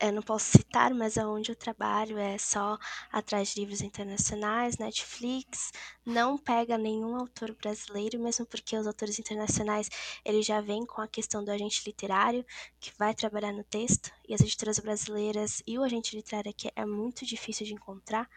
[0.00, 2.78] eu não posso citar, mas aonde eu trabalho é só
[3.10, 5.70] atrás de livros internacionais, Netflix,
[6.04, 9.88] não pega nenhum autor brasileiro, mesmo porque os autores internacionais,
[10.24, 12.44] eles já vêm com a questão do agente literário,
[12.80, 16.84] que vai trabalhar no texto, e as editoras brasileiras e o agente literário aqui é
[16.84, 18.28] muito difícil de encontrar,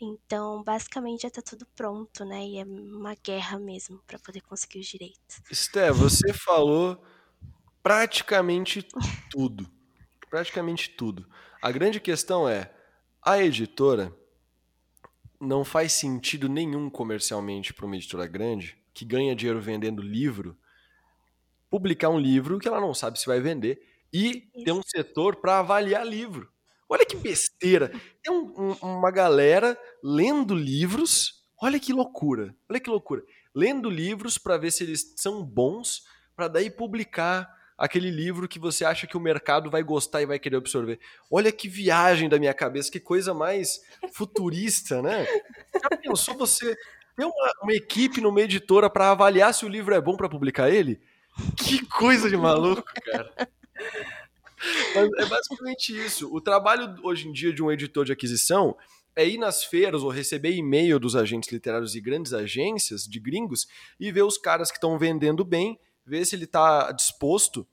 [0.00, 4.78] então basicamente já está tudo pronto, né, e é uma guerra mesmo para poder conseguir
[4.78, 5.42] os direitos.
[5.50, 7.02] Esté, você falou
[7.82, 8.86] praticamente
[9.30, 9.79] tudo
[10.30, 11.28] praticamente tudo.
[11.60, 12.72] A grande questão é,
[13.22, 14.16] a editora
[15.40, 20.56] não faz sentido nenhum comercialmente para uma editora grande que ganha dinheiro vendendo livro
[21.70, 23.80] publicar um livro que ela não sabe se vai vender
[24.12, 26.50] e ter um setor para avaliar livro.
[26.88, 27.88] Olha que besteira!
[28.20, 31.44] Tem um, um, uma galera lendo livros.
[31.62, 32.54] Olha que loucura!
[32.68, 33.22] Olha que loucura!
[33.54, 36.02] Lendo livros para ver se eles são bons,
[36.34, 37.48] para daí publicar
[37.80, 41.00] aquele livro que você acha que o mercado vai gostar e vai querer absorver.
[41.30, 43.80] Olha que viagem da minha cabeça, que coisa mais
[44.12, 45.26] futurista, né?
[45.82, 46.76] Já pensou você
[47.16, 50.68] ter uma, uma equipe numa editora para avaliar se o livro é bom para publicar
[50.68, 51.00] ele?
[51.56, 53.48] Que coisa de maluco, cara.
[54.94, 56.30] É basicamente isso.
[56.30, 58.76] O trabalho hoje em dia de um editor de aquisição
[59.16, 63.66] é ir nas feiras ou receber e-mail dos agentes literários e grandes agências de gringos
[63.98, 65.78] e ver os caras que estão vendendo bem
[66.10, 67.66] ver se ele está disposto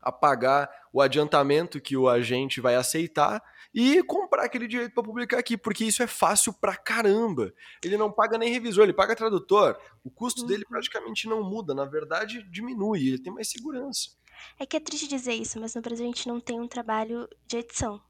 [0.00, 3.42] a pagar o adiantamento que o agente vai aceitar
[3.74, 7.54] e comprar aquele direito para publicar aqui, porque isso é fácil pra caramba.
[7.82, 9.78] Ele não paga nem revisor, ele paga tradutor.
[10.04, 10.48] O custo uhum.
[10.48, 14.10] dele praticamente não muda, na verdade diminui, ele tem mais segurança.
[14.58, 17.28] É que é triste dizer isso, mas no Brasil a gente não tem um trabalho
[17.46, 18.02] de edição.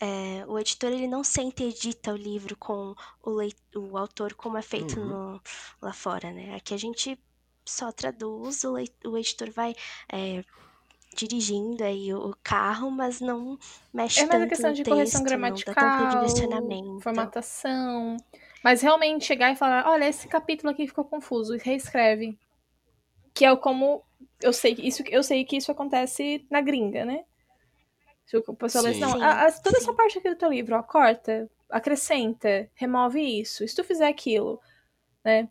[0.00, 3.38] É, o editor ele não sente edita o livro com o,
[3.76, 5.06] o autor como é feito uhum.
[5.06, 5.42] no,
[5.80, 6.56] lá fora, né?
[6.56, 7.16] Aqui a gente
[7.64, 9.74] só traduz, o, o editor vai
[10.12, 10.44] é,
[11.14, 13.58] dirigindo aí o carro, mas não
[13.92, 15.74] mexe é tanto no questão de texto, correção gramatical,
[17.00, 18.16] formatação.
[18.62, 22.38] Mas realmente chegar e falar, olha, esse capítulo aqui ficou confuso, reescreve.
[23.34, 24.02] Que é como
[24.40, 27.24] eu sei que isso eu sei que isso acontece na gringa, né?
[28.26, 29.82] Se o pessoal diz, não, a, a, toda sim.
[29.82, 33.66] essa parte aqui do teu livro, ó, corta, acrescenta, remove isso.
[33.66, 34.60] Se tu fizer aquilo,
[35.24, 35.48] né?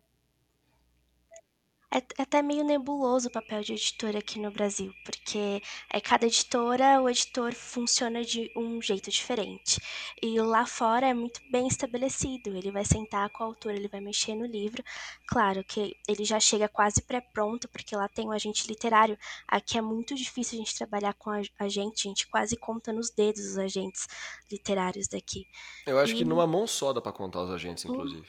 [1.92, 5.60] É, é até meio nebuloso o papel de editora aqui no Brasil, porque
[5.92, 9.78] é cada editora, o editor funciona de um jeito diferente.
[10.22, 12.56] E lá fora é muito bem estabelecido.
[12.56, 14.82] Ele vai sentar com o autor, ele vai mexer no livro.
[15.26, 19.18] Claro que ele já chega quase pré-pronto, porque lá tem o agente literário.
[19.46, 22.90] Aqui é muito difícil a gente trabalhar com a, a gente, a gente quase conta
[22.90, 24.08] nos dedos os agentes
[24.50, 25.46] literários daqui.
[25.86, 26.16] Eu acho e...
[26.16, 28.26] que numa mão só dá para contar os agentes, inclusive.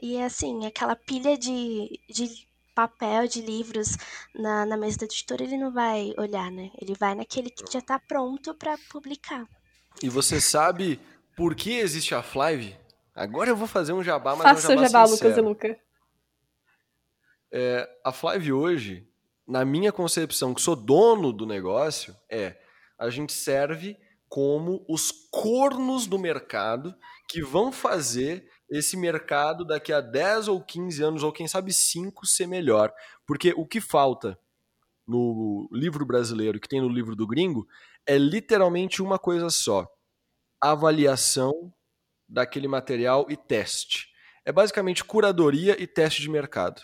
[0.00, 3.96] E assim, aquela pilha de, de papel de livros
[4.34, 6.70] na, na mesa da editora, ele não vai olhar, né?
[6.80, 9.46] Ele vai naquele que já está pronto para publicar.
[10.02, 11.00] E você sabe
[11.36, 12.76] por que existe a Flive?
[13.14, 15.78] Agora eu vou fazer um jabá, mas Faça é um jabá, jabá Lucas e Luca.
[17.52, 19.08] É, a Flive hoje,
[19.46, 22.56] na minha concepção, que sou dono do negócio, é
[22.98, 23.96] a gente serve
[24.28, 26.94] como os cornos do mercado
[27.28, 32.26] que vão fazer esse mercado daqui a 10 ou 15 anos, ou quem sabe 5,
[32.26, 32.92] ser melhor.
[33.24, 34.36] Porque o que falta
[35.06, 37.68] no livro brasileiro, que tem no livro do gringo,
[38.04, 39.86] é literalmente uma coisa só:
[40.60, 41.72] avaliação
[42.28, 44.12] daquele material e teste.
[44.44, 46.82] é basicamente curadoria e teste de mercado.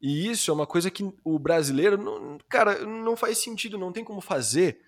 [0.00, 4.04] E isso é uma coisa que o brasileiro, não, cara, não faz sentido, não tem
[4.04, 4.80] como fazer.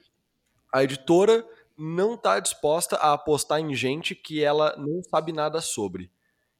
[0.73, 1.47] A editora
[1.77, 6.11] não está disposta a apostar em gente que ela não sabe nada sobre,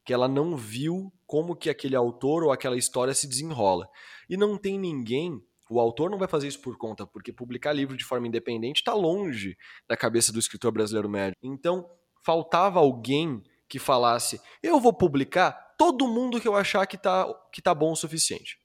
[0.05, 3.89] que ela não viu como que aquele autor ou aquela história se desenrola.
[4.29, 5.41] E não tem ninguém,
[5.71, 8.93] o autor não vai fazer isso por conta, porque publicar livro de forma independente está
[8.93, 9.57] longe
[9.89, 11.37] da cabeça do escritor brasileiro médio.
[11.43, 11.89] Então,
[12.25, 17.63] faltava alguém que falasse: "Eu vou publicar todo mundo que eu achar que tá que
[17.63, 18.59] tá bom o suficiente".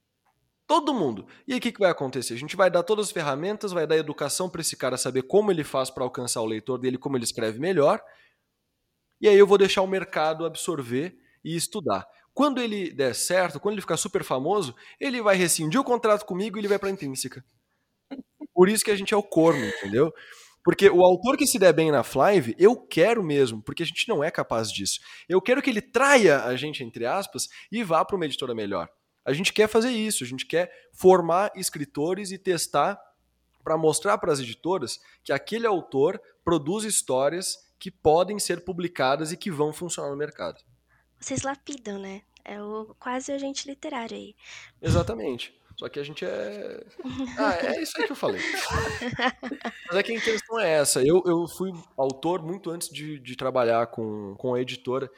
[0.69, 1.25] Todo mundo.
[1.47, 2.35] E aí o que, que vai acontecer?
[2.35, 5.51] A gente vai dar todas as ferramentas, vai dar educação para esse cara saber como
[5.51, 7.99] ele faz para alcançar o leitor dele, como ele escreve melhor.
[9.19, 12.07] E aí eu vou deixar o mercado absorver e estudar.
[12.35, 16.55] Quando ele der certo, quando ele ficar super famoso, ele vai rescindir o contrato comigo
[16.55, 17.43] e ele vai para intrínseca.
[18.53, 20.13] Por isso que a gente é o corno, entendeu?
[20.63, 24.07] Porque o autor que se der bem na Flive, eu quero mesmo, porque a gente
[24.07, 24.99] não é capaz disso.
[25.27, 28.87] Eu quero que ele traia a gente, entre aspas, e vá para uma editora melhor.
[29.25, 32.99] A gente quer fazer isso, a gente quer formar escritores e testar
[33.63, 39.37] para mostrar para as editoras que aquele autor produz histórias que podem ser publicadas e
[39.37, 40.61] que vão funcionar no mercado.
[41.19, 42.21] Vocês lapidam, né?
[42.43, 44.35] É o quase agente literário aí.
[44.81, 45.53] Exatamente.
[45.79, 46.83] Só que a gente é.
[47.37, 48.41] Ah, é isso aí que eu falei.
[49.87, 51.01] Mas é que a intenção é essa.
[51.01, 55.09] Eu, eu fui autor muito antes de, de trabalhar com, com a editora.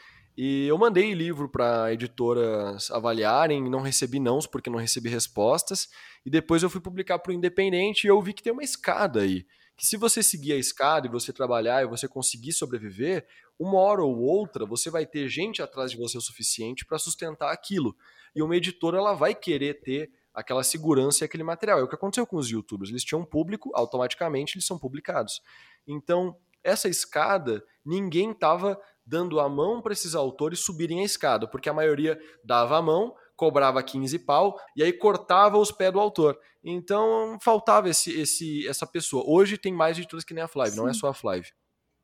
[0.44, 5.88] E eu mandei livro para editoras avaliarem, não recebi nãos porque não recebi respostas.
[6.26, 9.22] E depois eu fui publicar para o Independente e eu vi que tem uma escada
[9.22, 9.46] aí.
[9.78, 13.28] Que se você seguir a escada e você trabalhar e você conseguir sobreviver,
[13.60, 17.52] uma hora ou outra você vai ter gente atrás de você o suficiente para sustentar
[17.52, 17.96] aquilo.
[18.36, 21.78] E uma editora ela vai querer ter aquela segurança e aquele material.
[21.78, 22.90] É o que aconteceu com os youtubers.
[22.90, 25.40] Eles tinham público, automaticamente eles são publicados.
[25.88, 28.80] Então, essa escada, ninguém estava
[29.12, 33.14] dando a mão para esses autores subirem a escada, porque a maioria dava a mão,
[33.36, 36.40] cobrava 15 pau e aí cortava os pés do autor.
[36.64, 39.26] Então faltava esse, esse, essa pessoa.
[39.28, 40.78] Hoje tem mais editoras que nem a Flive, Sim.
[40.78, 41.50] não é só a Flive.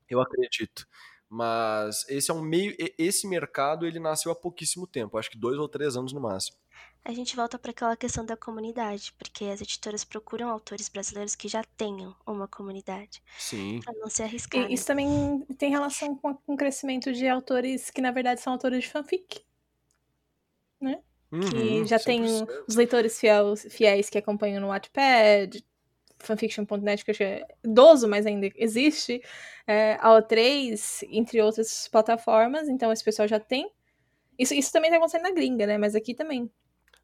[0.10, 0.86] Eu acredito.
[1.30, 5.58] Mas esse é um meio, esse mercado ele nasceu há pouquíssimo tempo, acho que dois
[5.58, 6.58] ou três anos no máximo.
[7.08, 11.48] A gente volta para aquela questão da comunidade, porque as editoras procuram autores brasileiros que
[11.48, 13.24] já tenham uma comunidade.
[13.40, 13.80] Sim.
[13.82, 14.70] Pra não se arriscar.
[14.70, 18.84] Isso também tem relação com, com o crescimento de autores que, na verdade, são autores
[18.84, 19.42] de fanfic.
[20.82, 21.00] Né?
[21.32, 22.04] Uhum, que já 100%.
[22.04, 22.24] tem
[22.68, 25.66] os leitores fiéis, fiéis que acompanham no Wattpad,
[26.20, 29.24] fanfiction.net, que eu acho que é idoso, mas ainda existe,
[29.66, 33.72] é, AO3, entre outras plataformas, então esse pessoal já tem.
[34.38, 35.78] Isso, isso também tá acontecendo na gringa, né?
[35.78, 36.52] Mas aqui também.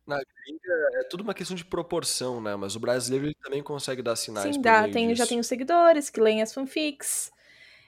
[0.06, 2.56] Na gringa é tudo uma questão de proporção, né?
[2.56, 4.56] Mas o brasileiro ele também consegue dar sinais.
[4.56, 4.88] Sim, dá.
[4.90, 7.32] Tem, já tem os seguidores que leem as fanfics.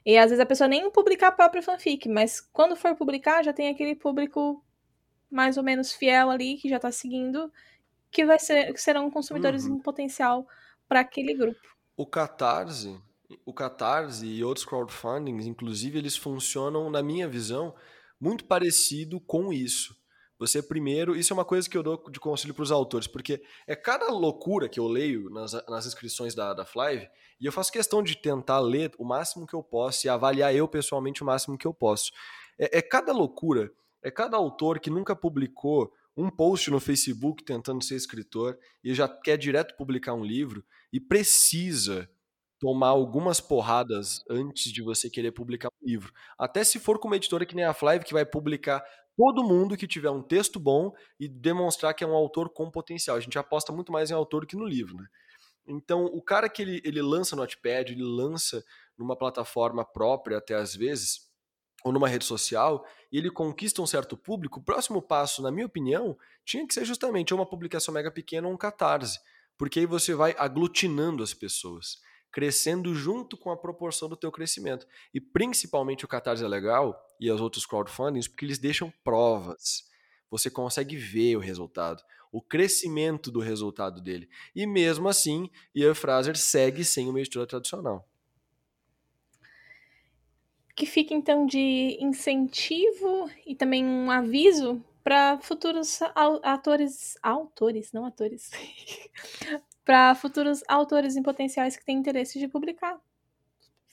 [0.05, 3.51] E às vezes a pessoa nem publicar a própria fanfic, mas quando for publicar, já
[3.51, 4.63] tem aquele público
[5.29, 7.51] mais ou menos fiel ali, que já tá seguindo,
[8.11, 9.75] que vai ser, que serão consumidores uhum.
[9.75, 10.47] em potencial
[10.87, 11.59] para aquele grupo.
[11.97, 12.97] O Catarse,
[13.45, 17.75] o Catarse e outros crowdfundings, inclusive, eles funcionam, na minha visão,
[18.19, 19.95] muito parecido com isso.
[20.37, 23.41] Você primeiro, isso é uma coisa que eu dou de conselho para os autores, porque
[23.65, 27.07] é cada loucura que eu leio nas, nas inscrições da, da Flive,
[27.39, 30.67] e eu faço questão de tentar ler o máximo que eu posso e avaliar eu
[30.67, 32.11] pessoalmente o máximo que eu posso.
[32.59, 33.71] É, é cada loucura,
[34.03, 39.07] é cada autor que nunca publicou um post no Facebook tentando ser escritor e já
[39.07, 42.09] quer direto publicar um livro e precisa
[42.59, 46.13] tomar algumas porradas antes de você querer publicar um livro.
[46.37, 48.83] Até se for com uma editora que nem a Flive, que vai publicar
[49.17, 53.17] todo mundo que tiver um texto bom e demonstrar que é um autor com potencial.
[53.17, 55.07] A gente aposta muito mais em autor do que no livro, né?
[55.67, 58.63] Então, o cara que ele, ele lança no Notepad, ele lança
[58.97, 61.21] numa plataforma própria até às vezes,
[61.83, 65.65] ou numa rede social, e ele conquista um certo público, o próximo passo, na minha
[65.65, 69.19] opinião, tinha que ser justamente uma publicação mega pequena ou um catarse,
[69.57, 71.97] porque aí você vai aglutinando as pessoas,
[72.35, 74.85] crescendo junto com a proporção do teu crescimento.
[75.13, 79.89] E principalmente o catarse é legal, e os outros crowdfundings, porque eles deixam provas.
[80.29, 84.27] Você consegue ver o resultado, o crescimento do resultado dele.
[84.53, 88.05] E mesmo assim, Ian Fraser segue sem uma editora tradicional
[90.75, 95.99] que fica então de incentivo e também um aviso para futuros
[96.41, 98.49] atores, autores, não atores,
[99.85, 102.99] para futuros autores em potenciais que têm interesse de publicar.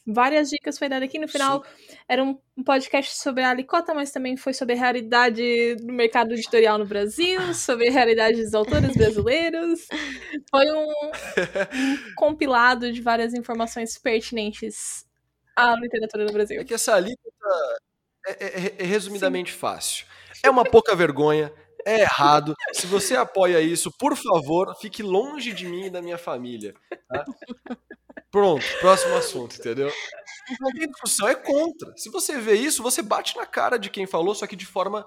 [0.07, 1.19] Várias dicas foi dada aqui.
[1.19, 1.97] No final, Sim.
[2.09, 2.35] era um
[2.65, 7.39] podcast sobre a Alicota, mas também foi sobre a realidade do mercado editorial no Brasil,
[7.55, 9.87] sobre a realidade dos autores brasileiros.
[10.51, 15.07] Foi um, um compilado de várias informações pertinentes
[15.55, 16.63] a literatura no Brasil.
[16.63, 17.47] É que essa alíquota
[18.27, 19.59] é, é, é resumidamente Sim.
[19.59, 20.07] fácil.
[20.43, 21.53] É uma pouca vergonha,
[21.85, 22.55] é errado.
[22.73, 26.75] Se você apoia isso, por favor, fique longe de mim e da minha família.
[27.09, 27.25] Tá?
[28.31, 29.93] Pronto, próximo assunto, entendeu?
[30.59, 31.93] Não tem discussão, é contra.
[31.97, 35.07] Se você vê isso, você bate na cara de quem falou, só que de forma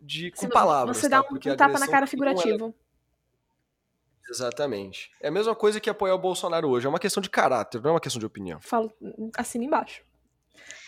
[0.00, 0.98] de com palavras.
[0.98, 1.28] Você dá tá?
[1.32, 2.74] um, um tapa na cara figurativo.
[2.82, 4.30] É...
[4.30, 5.10] Exatamente.
[5.20, 6.86] É a mesma coisa que apoiar o Bolsonaro hoje.
[6.86, 8.60] É uma questão de caráter, não é uma questão de opinião.
[8.60, 8.92] Falo
[9.36, 10.02] assim embaixo.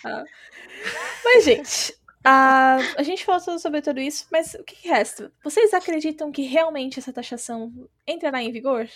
[0.04, 0.24] Ah.
[1.24, 1.96] Mas, gente,
[2.28, 5.32] a, a gente falou sobre tudo isso, mas o que, que resta?
[5.42, 7.72] Vocês acreditam que realmente essa taxação
[8.06, 8.88] entrará em vigor?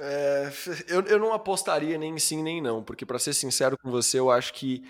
[0.00, 0.50] É,
[0.88, 4.30] eu, eu não apostaria nem sim nem não, porque para ser sincero com você, eu
[4.30, 4.82] acho que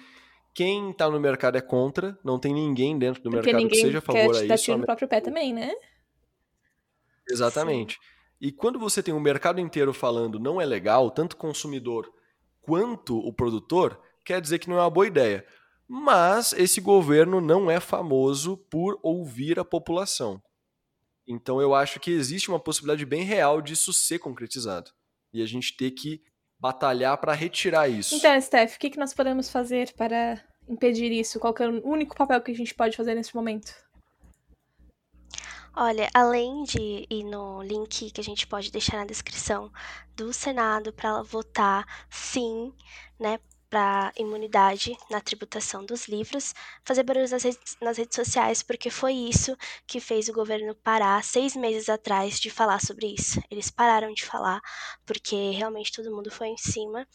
[0.55, 3.99] quem tá no mercado é contra, não tem ninguém dentro do porque mercado que seja
[3.99, 4.67] a favor a isso.
[4.67, 5.73] Tá no próprio pé também, né?
[7.29, 7.95] Exatamente.
[7.95, 8.01] Sim.
[8.41, 12.13] E quando você tem um mercado inteiro falando não é legal, tanto consumidor
[12.61, 15.45] quanto o produtor, quer dizer que não é uma boa ideia.
[15.89, 20.43] Mas esse governo não é famoso por ouvir a população.
[21.27, 24.91] Então eu acho que existe uma possibilidade bem real disso ser concretizado.
[25.33, 26.23] E a gente ter que
[26.59, 28.15] batalhar para retirar isso.
[28.15, 31.41] Então, Steph, o que, que nós podemos fazer para impedir isso?
[31.41, 33.75] Qual é o único papel que a gente pode fazer nesse momento?
[35.75, 39.73] Olha, além de ir no link que a gente pode deixar na descrição
[40.15, 42.75] do Senado para votar sim,
[43.19, 43.41] né,
[43.73, 46.53] para imunidade na tributação dos livros,
[46.85, 49.57] fazer barulho nas redes, nas redes sociais, porque foi isso
[49.87, 53.41] que fez o governo parar seis meses atrás de falar sobre isso.
[53.51, 54.61] Eles pararam de falar,
[55.07, 57.09] porque realmente todo mundo foi em cima.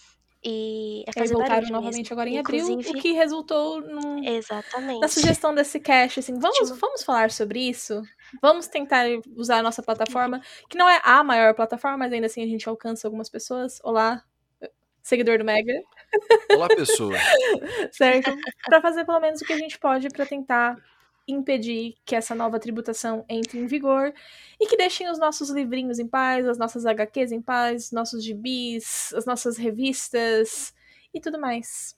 [0.44, 2.14] E é fazer Eles voltaram novamente mesmo.
[2.14, 3.84] agora em Inclusive, abril, o que resultou
[4.24, 5.00] exatamente.
[5.00, 8.02] na sugestão desse cache, assim, vamos, vamos falar sobre isso?
[8.42, 9.06] Vamos tentar
[9.36, 12.68] usar a nossa plataforma, que não é a maior plataforma, mas ainda assim a gente
[12.68, 13.80] alcança algumas pessoas.
[13.84, 14.24] Olá,
[15.04, 15.74] seguidor do Mega.
[16.54, 17.16] Olá, pessoa.
[17.92, 18.36] certo?
[18.66, 20.78] Para fazer pelo menos o que a gente pode para tentar
[21.28, 24.14] impedir que essa nova tributação entre em vigor
[24.60, 29.14] e que deixem os nossos livrinhos em paz, as nossas HQs em paz, nossos gibis,
[29.14, 30.74] as nossas revistas
[31.14, 31.98] e tudo mais.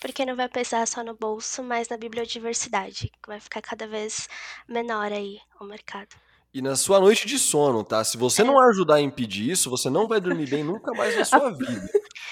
[0.00, 4.28] Porque não vai pesar só no bolso, mas na bibliodiversidade, que vai ficar cada vez
[4.68, 6.14] menor aí o mercado
[6.54, 8.04] e na sua noite de sono, tá?
[8.04, 11.24] Se você não ajudar a impedir isso, você não vai dormir bem nunca mais na
[11.24, 11.88] sua vida.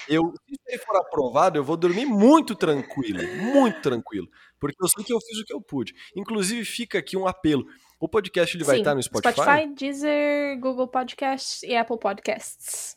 [0.07, 3.21] Eu, se isso for aprovado, eu vou dormir muito tranquilo,
[3.53, 5.93] muito tranquilo, porque eu sei que eu fiz o que eu pude.
[6.15, 7.65] Inclusive, fica aqui um apelo.
[7.99, 9.33] O podcast ele vai estar no Spotify?
[9.33, 12.95] Spotify, Deezer, Google Podcasts e Apple Podcasts.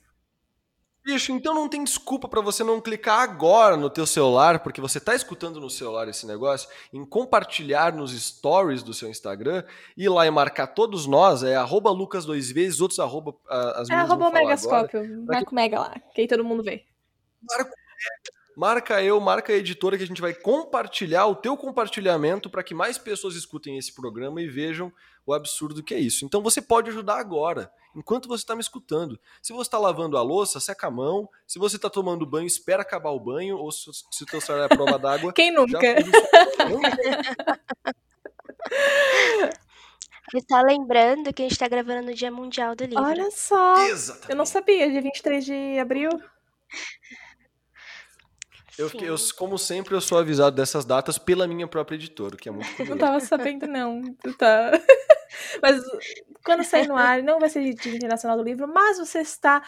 [1.07, 4.98] Bicho, então não tem desculpa para você não clicar agora no teu celular, porque você
[4.98, 9.62] tá escutando no celular esse negócio, em compartilhar nos stories do seu Instagram,
[9.96, 13.94] ir lá e marcar todos nós, é arroba lucas dois vezes, outros arroba as É
[13.94, 16.84] arroba o megascópio, marca o mega lá, que aí todo mundo vê.
[17.40, 17.72] Marca,
[18.57, 22.74] marca eu, marca a editora que a gente vai compartilhar o teu compartilhamento para que
[22.74, 24.92] mais pessoas escutem esse programa e vejam
[25.27, 26.24] o absurdo que é isso.
[26.24, 29.18] Então você pode ajudar agora enquanto você está me escutando.
[29.43, 31.29] Se você está lavando a louça, seca a mão.
[31.47, 33.59] Se você está tomando banho, espera acabar o banho.
[33.59, 35.33] Ou se, se o teu celular é a prova d'água.
[35.35, 35.81] Quem nunca?
[40.33, 43.03] Está lembrando que a gente está gravando no Dia Mundial do Livro.
[43.03, 43.85] Olha só!
[43.87, 44.31] Exatamente.
[44.31, 46.11] Eu não sabia, dia 23 de abril.
[48.79, 52.53] Eu, eu, como sempre, eu sou avisado dessas datas pela minha própria editora, que é
[52.53, 52.91] muito curioso.
[52.91, 54.03] Não tava sabendo, não.
[54.39, 54.72] Tá.
[55.62, 55.83] Mas
[56.45, 59.62] quando sair no ar, não vai ser Dia Internacional do Livro, mas você está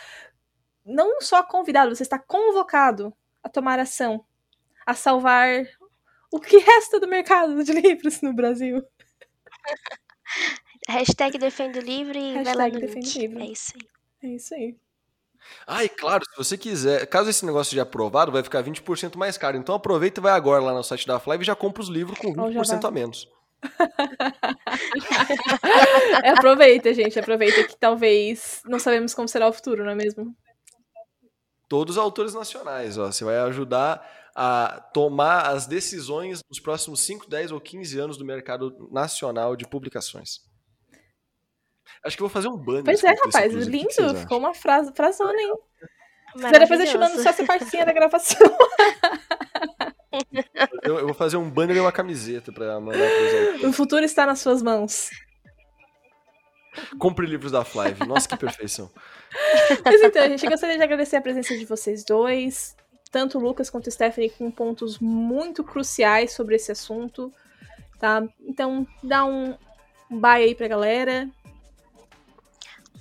[0.84, 4.24] não só convidado, você está convocado a tomar ação,
[4.86, 5.66] a salvar
[6.32, 8.82] o que resta do mercado de livros no Brasil.
[10.88, 12.78] Hashtag defende o livro e Hashtag vai lá no.
[13.42, 13.88] É isso aí.
[14.22, 14.76] É isso aí.
[15.66, 19.36] Ah, e claro, se você quiser, caso esse negócio seja aprovado, vai ficar 20% mais
[19.36, 19.56] caro.
[19.56, 22.18] Então aproveita e vai agora lá no site da Fly e já compra os livros
[22.18, 23.28] com 20% a menos.
[26.22, 30.34] é, aproveita, gente, aproveita que talvez não sabemos como será o futuro, não é mesmo?
[31.68, 34.02] Todos os autores nacionais, ó, você vai ajudar
[34.34, 39.66] a tomar as decisões nos próximos 5, 10 ou 15 anos do mercado nacional de
[39.66, 40.47] publicações.
[42.04, 42.84] Acho que vou fazer um banner.
[42.84, 44.16] Pois é, rapaz, lindo.
[44.16, 45.54] Ficou uma frase, frasona, hein?
[46.36, 48.38] Depois eu te mando só essa partinha da gravação.
[50.82, 54.26] eu, eu, vou fazer um banner e uma camiseta pra mandar pros O futuro está
[54.26, 55.10] nas suas mãos.
[56.98, 58.06] Compre livros da Flive.
[58.06, 58.90] Nossa, que perfeição.
[59.84, 62.76] Mas então, gente gostaria de agradecer a presença de vocês dois.
[63.10, 67.32] Tanto o Lucas quanto o Stephanie com pontos muito cruciais sobre esse assunto.
[67.98, 68.22] Tá?
[68.40, 69.56] Então, dá um
[70.10, 71.28] bye aí pra galera.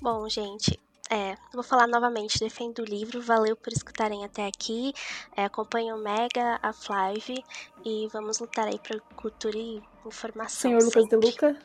[0.02, 0.80] Bom, gente,
[1.10, 4.93] É, vou falar novamente, defendo o livro, valeu por escutarem até aqui,
[5.38, 7.41] é, acompanhe o Mega, a Flive
[7.86, 10.72] e vamos lutar aí para cultura e informação.
[10.72, 11.20] Senhor Lucas sempre.
[11.20, 11.58] de Luca.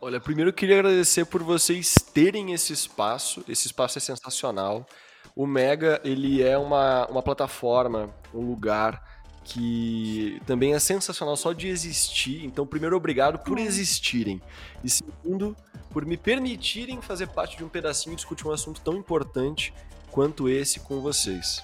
[0.00, 4.84] Olha, primeiro eu queria agradecer por vocês terem esse espaço, esse espaço é sensacional.
[5.36, 9.13] O Mega, ele é uma, uma plataforma, um lugar
[9.44, 12.44] que também é sensacional só de existir.
[12.44, 14.40] Então, primeiro, obrigado por existirem.
[14.82, 15.54] E segundo,
[15.90, 19.72] por me permitirem fazer parte de um pedacinho e discutir um assunto tão importante
[20.10, 21.62] quanto esse com vocês.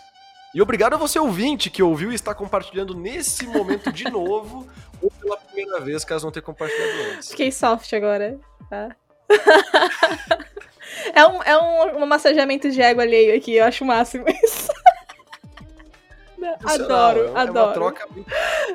[0.55, 4.69] E obrigado a você ouvinte que ouviu e está compartilhando nesse momento de novo
[5.01, 7.31] ou pela primeira vez, caso não tenha compartilhado antes.
[7.31, 8.39] Fiquei soft agora.
[8.69, 8.95] Tá?
[11.15, 14.70] é um, é um, um massageamento de ego alheio aqui, eu acho o máximo isso.
[16.65, 17.67] Adoro, é adoro.
[17.67, 18.09] Uma troca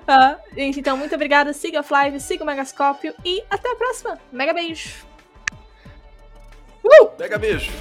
[0.08, 1.54] ah, gente, então muito obrigada.
[1.54, 4.20] Siga a Flive, siga o Megascópio e até a próxima.
[4.32, 5.06] Mega beijo!
[6.84, 7.10] Uh!
[7.18, 7.72] Mega beijo!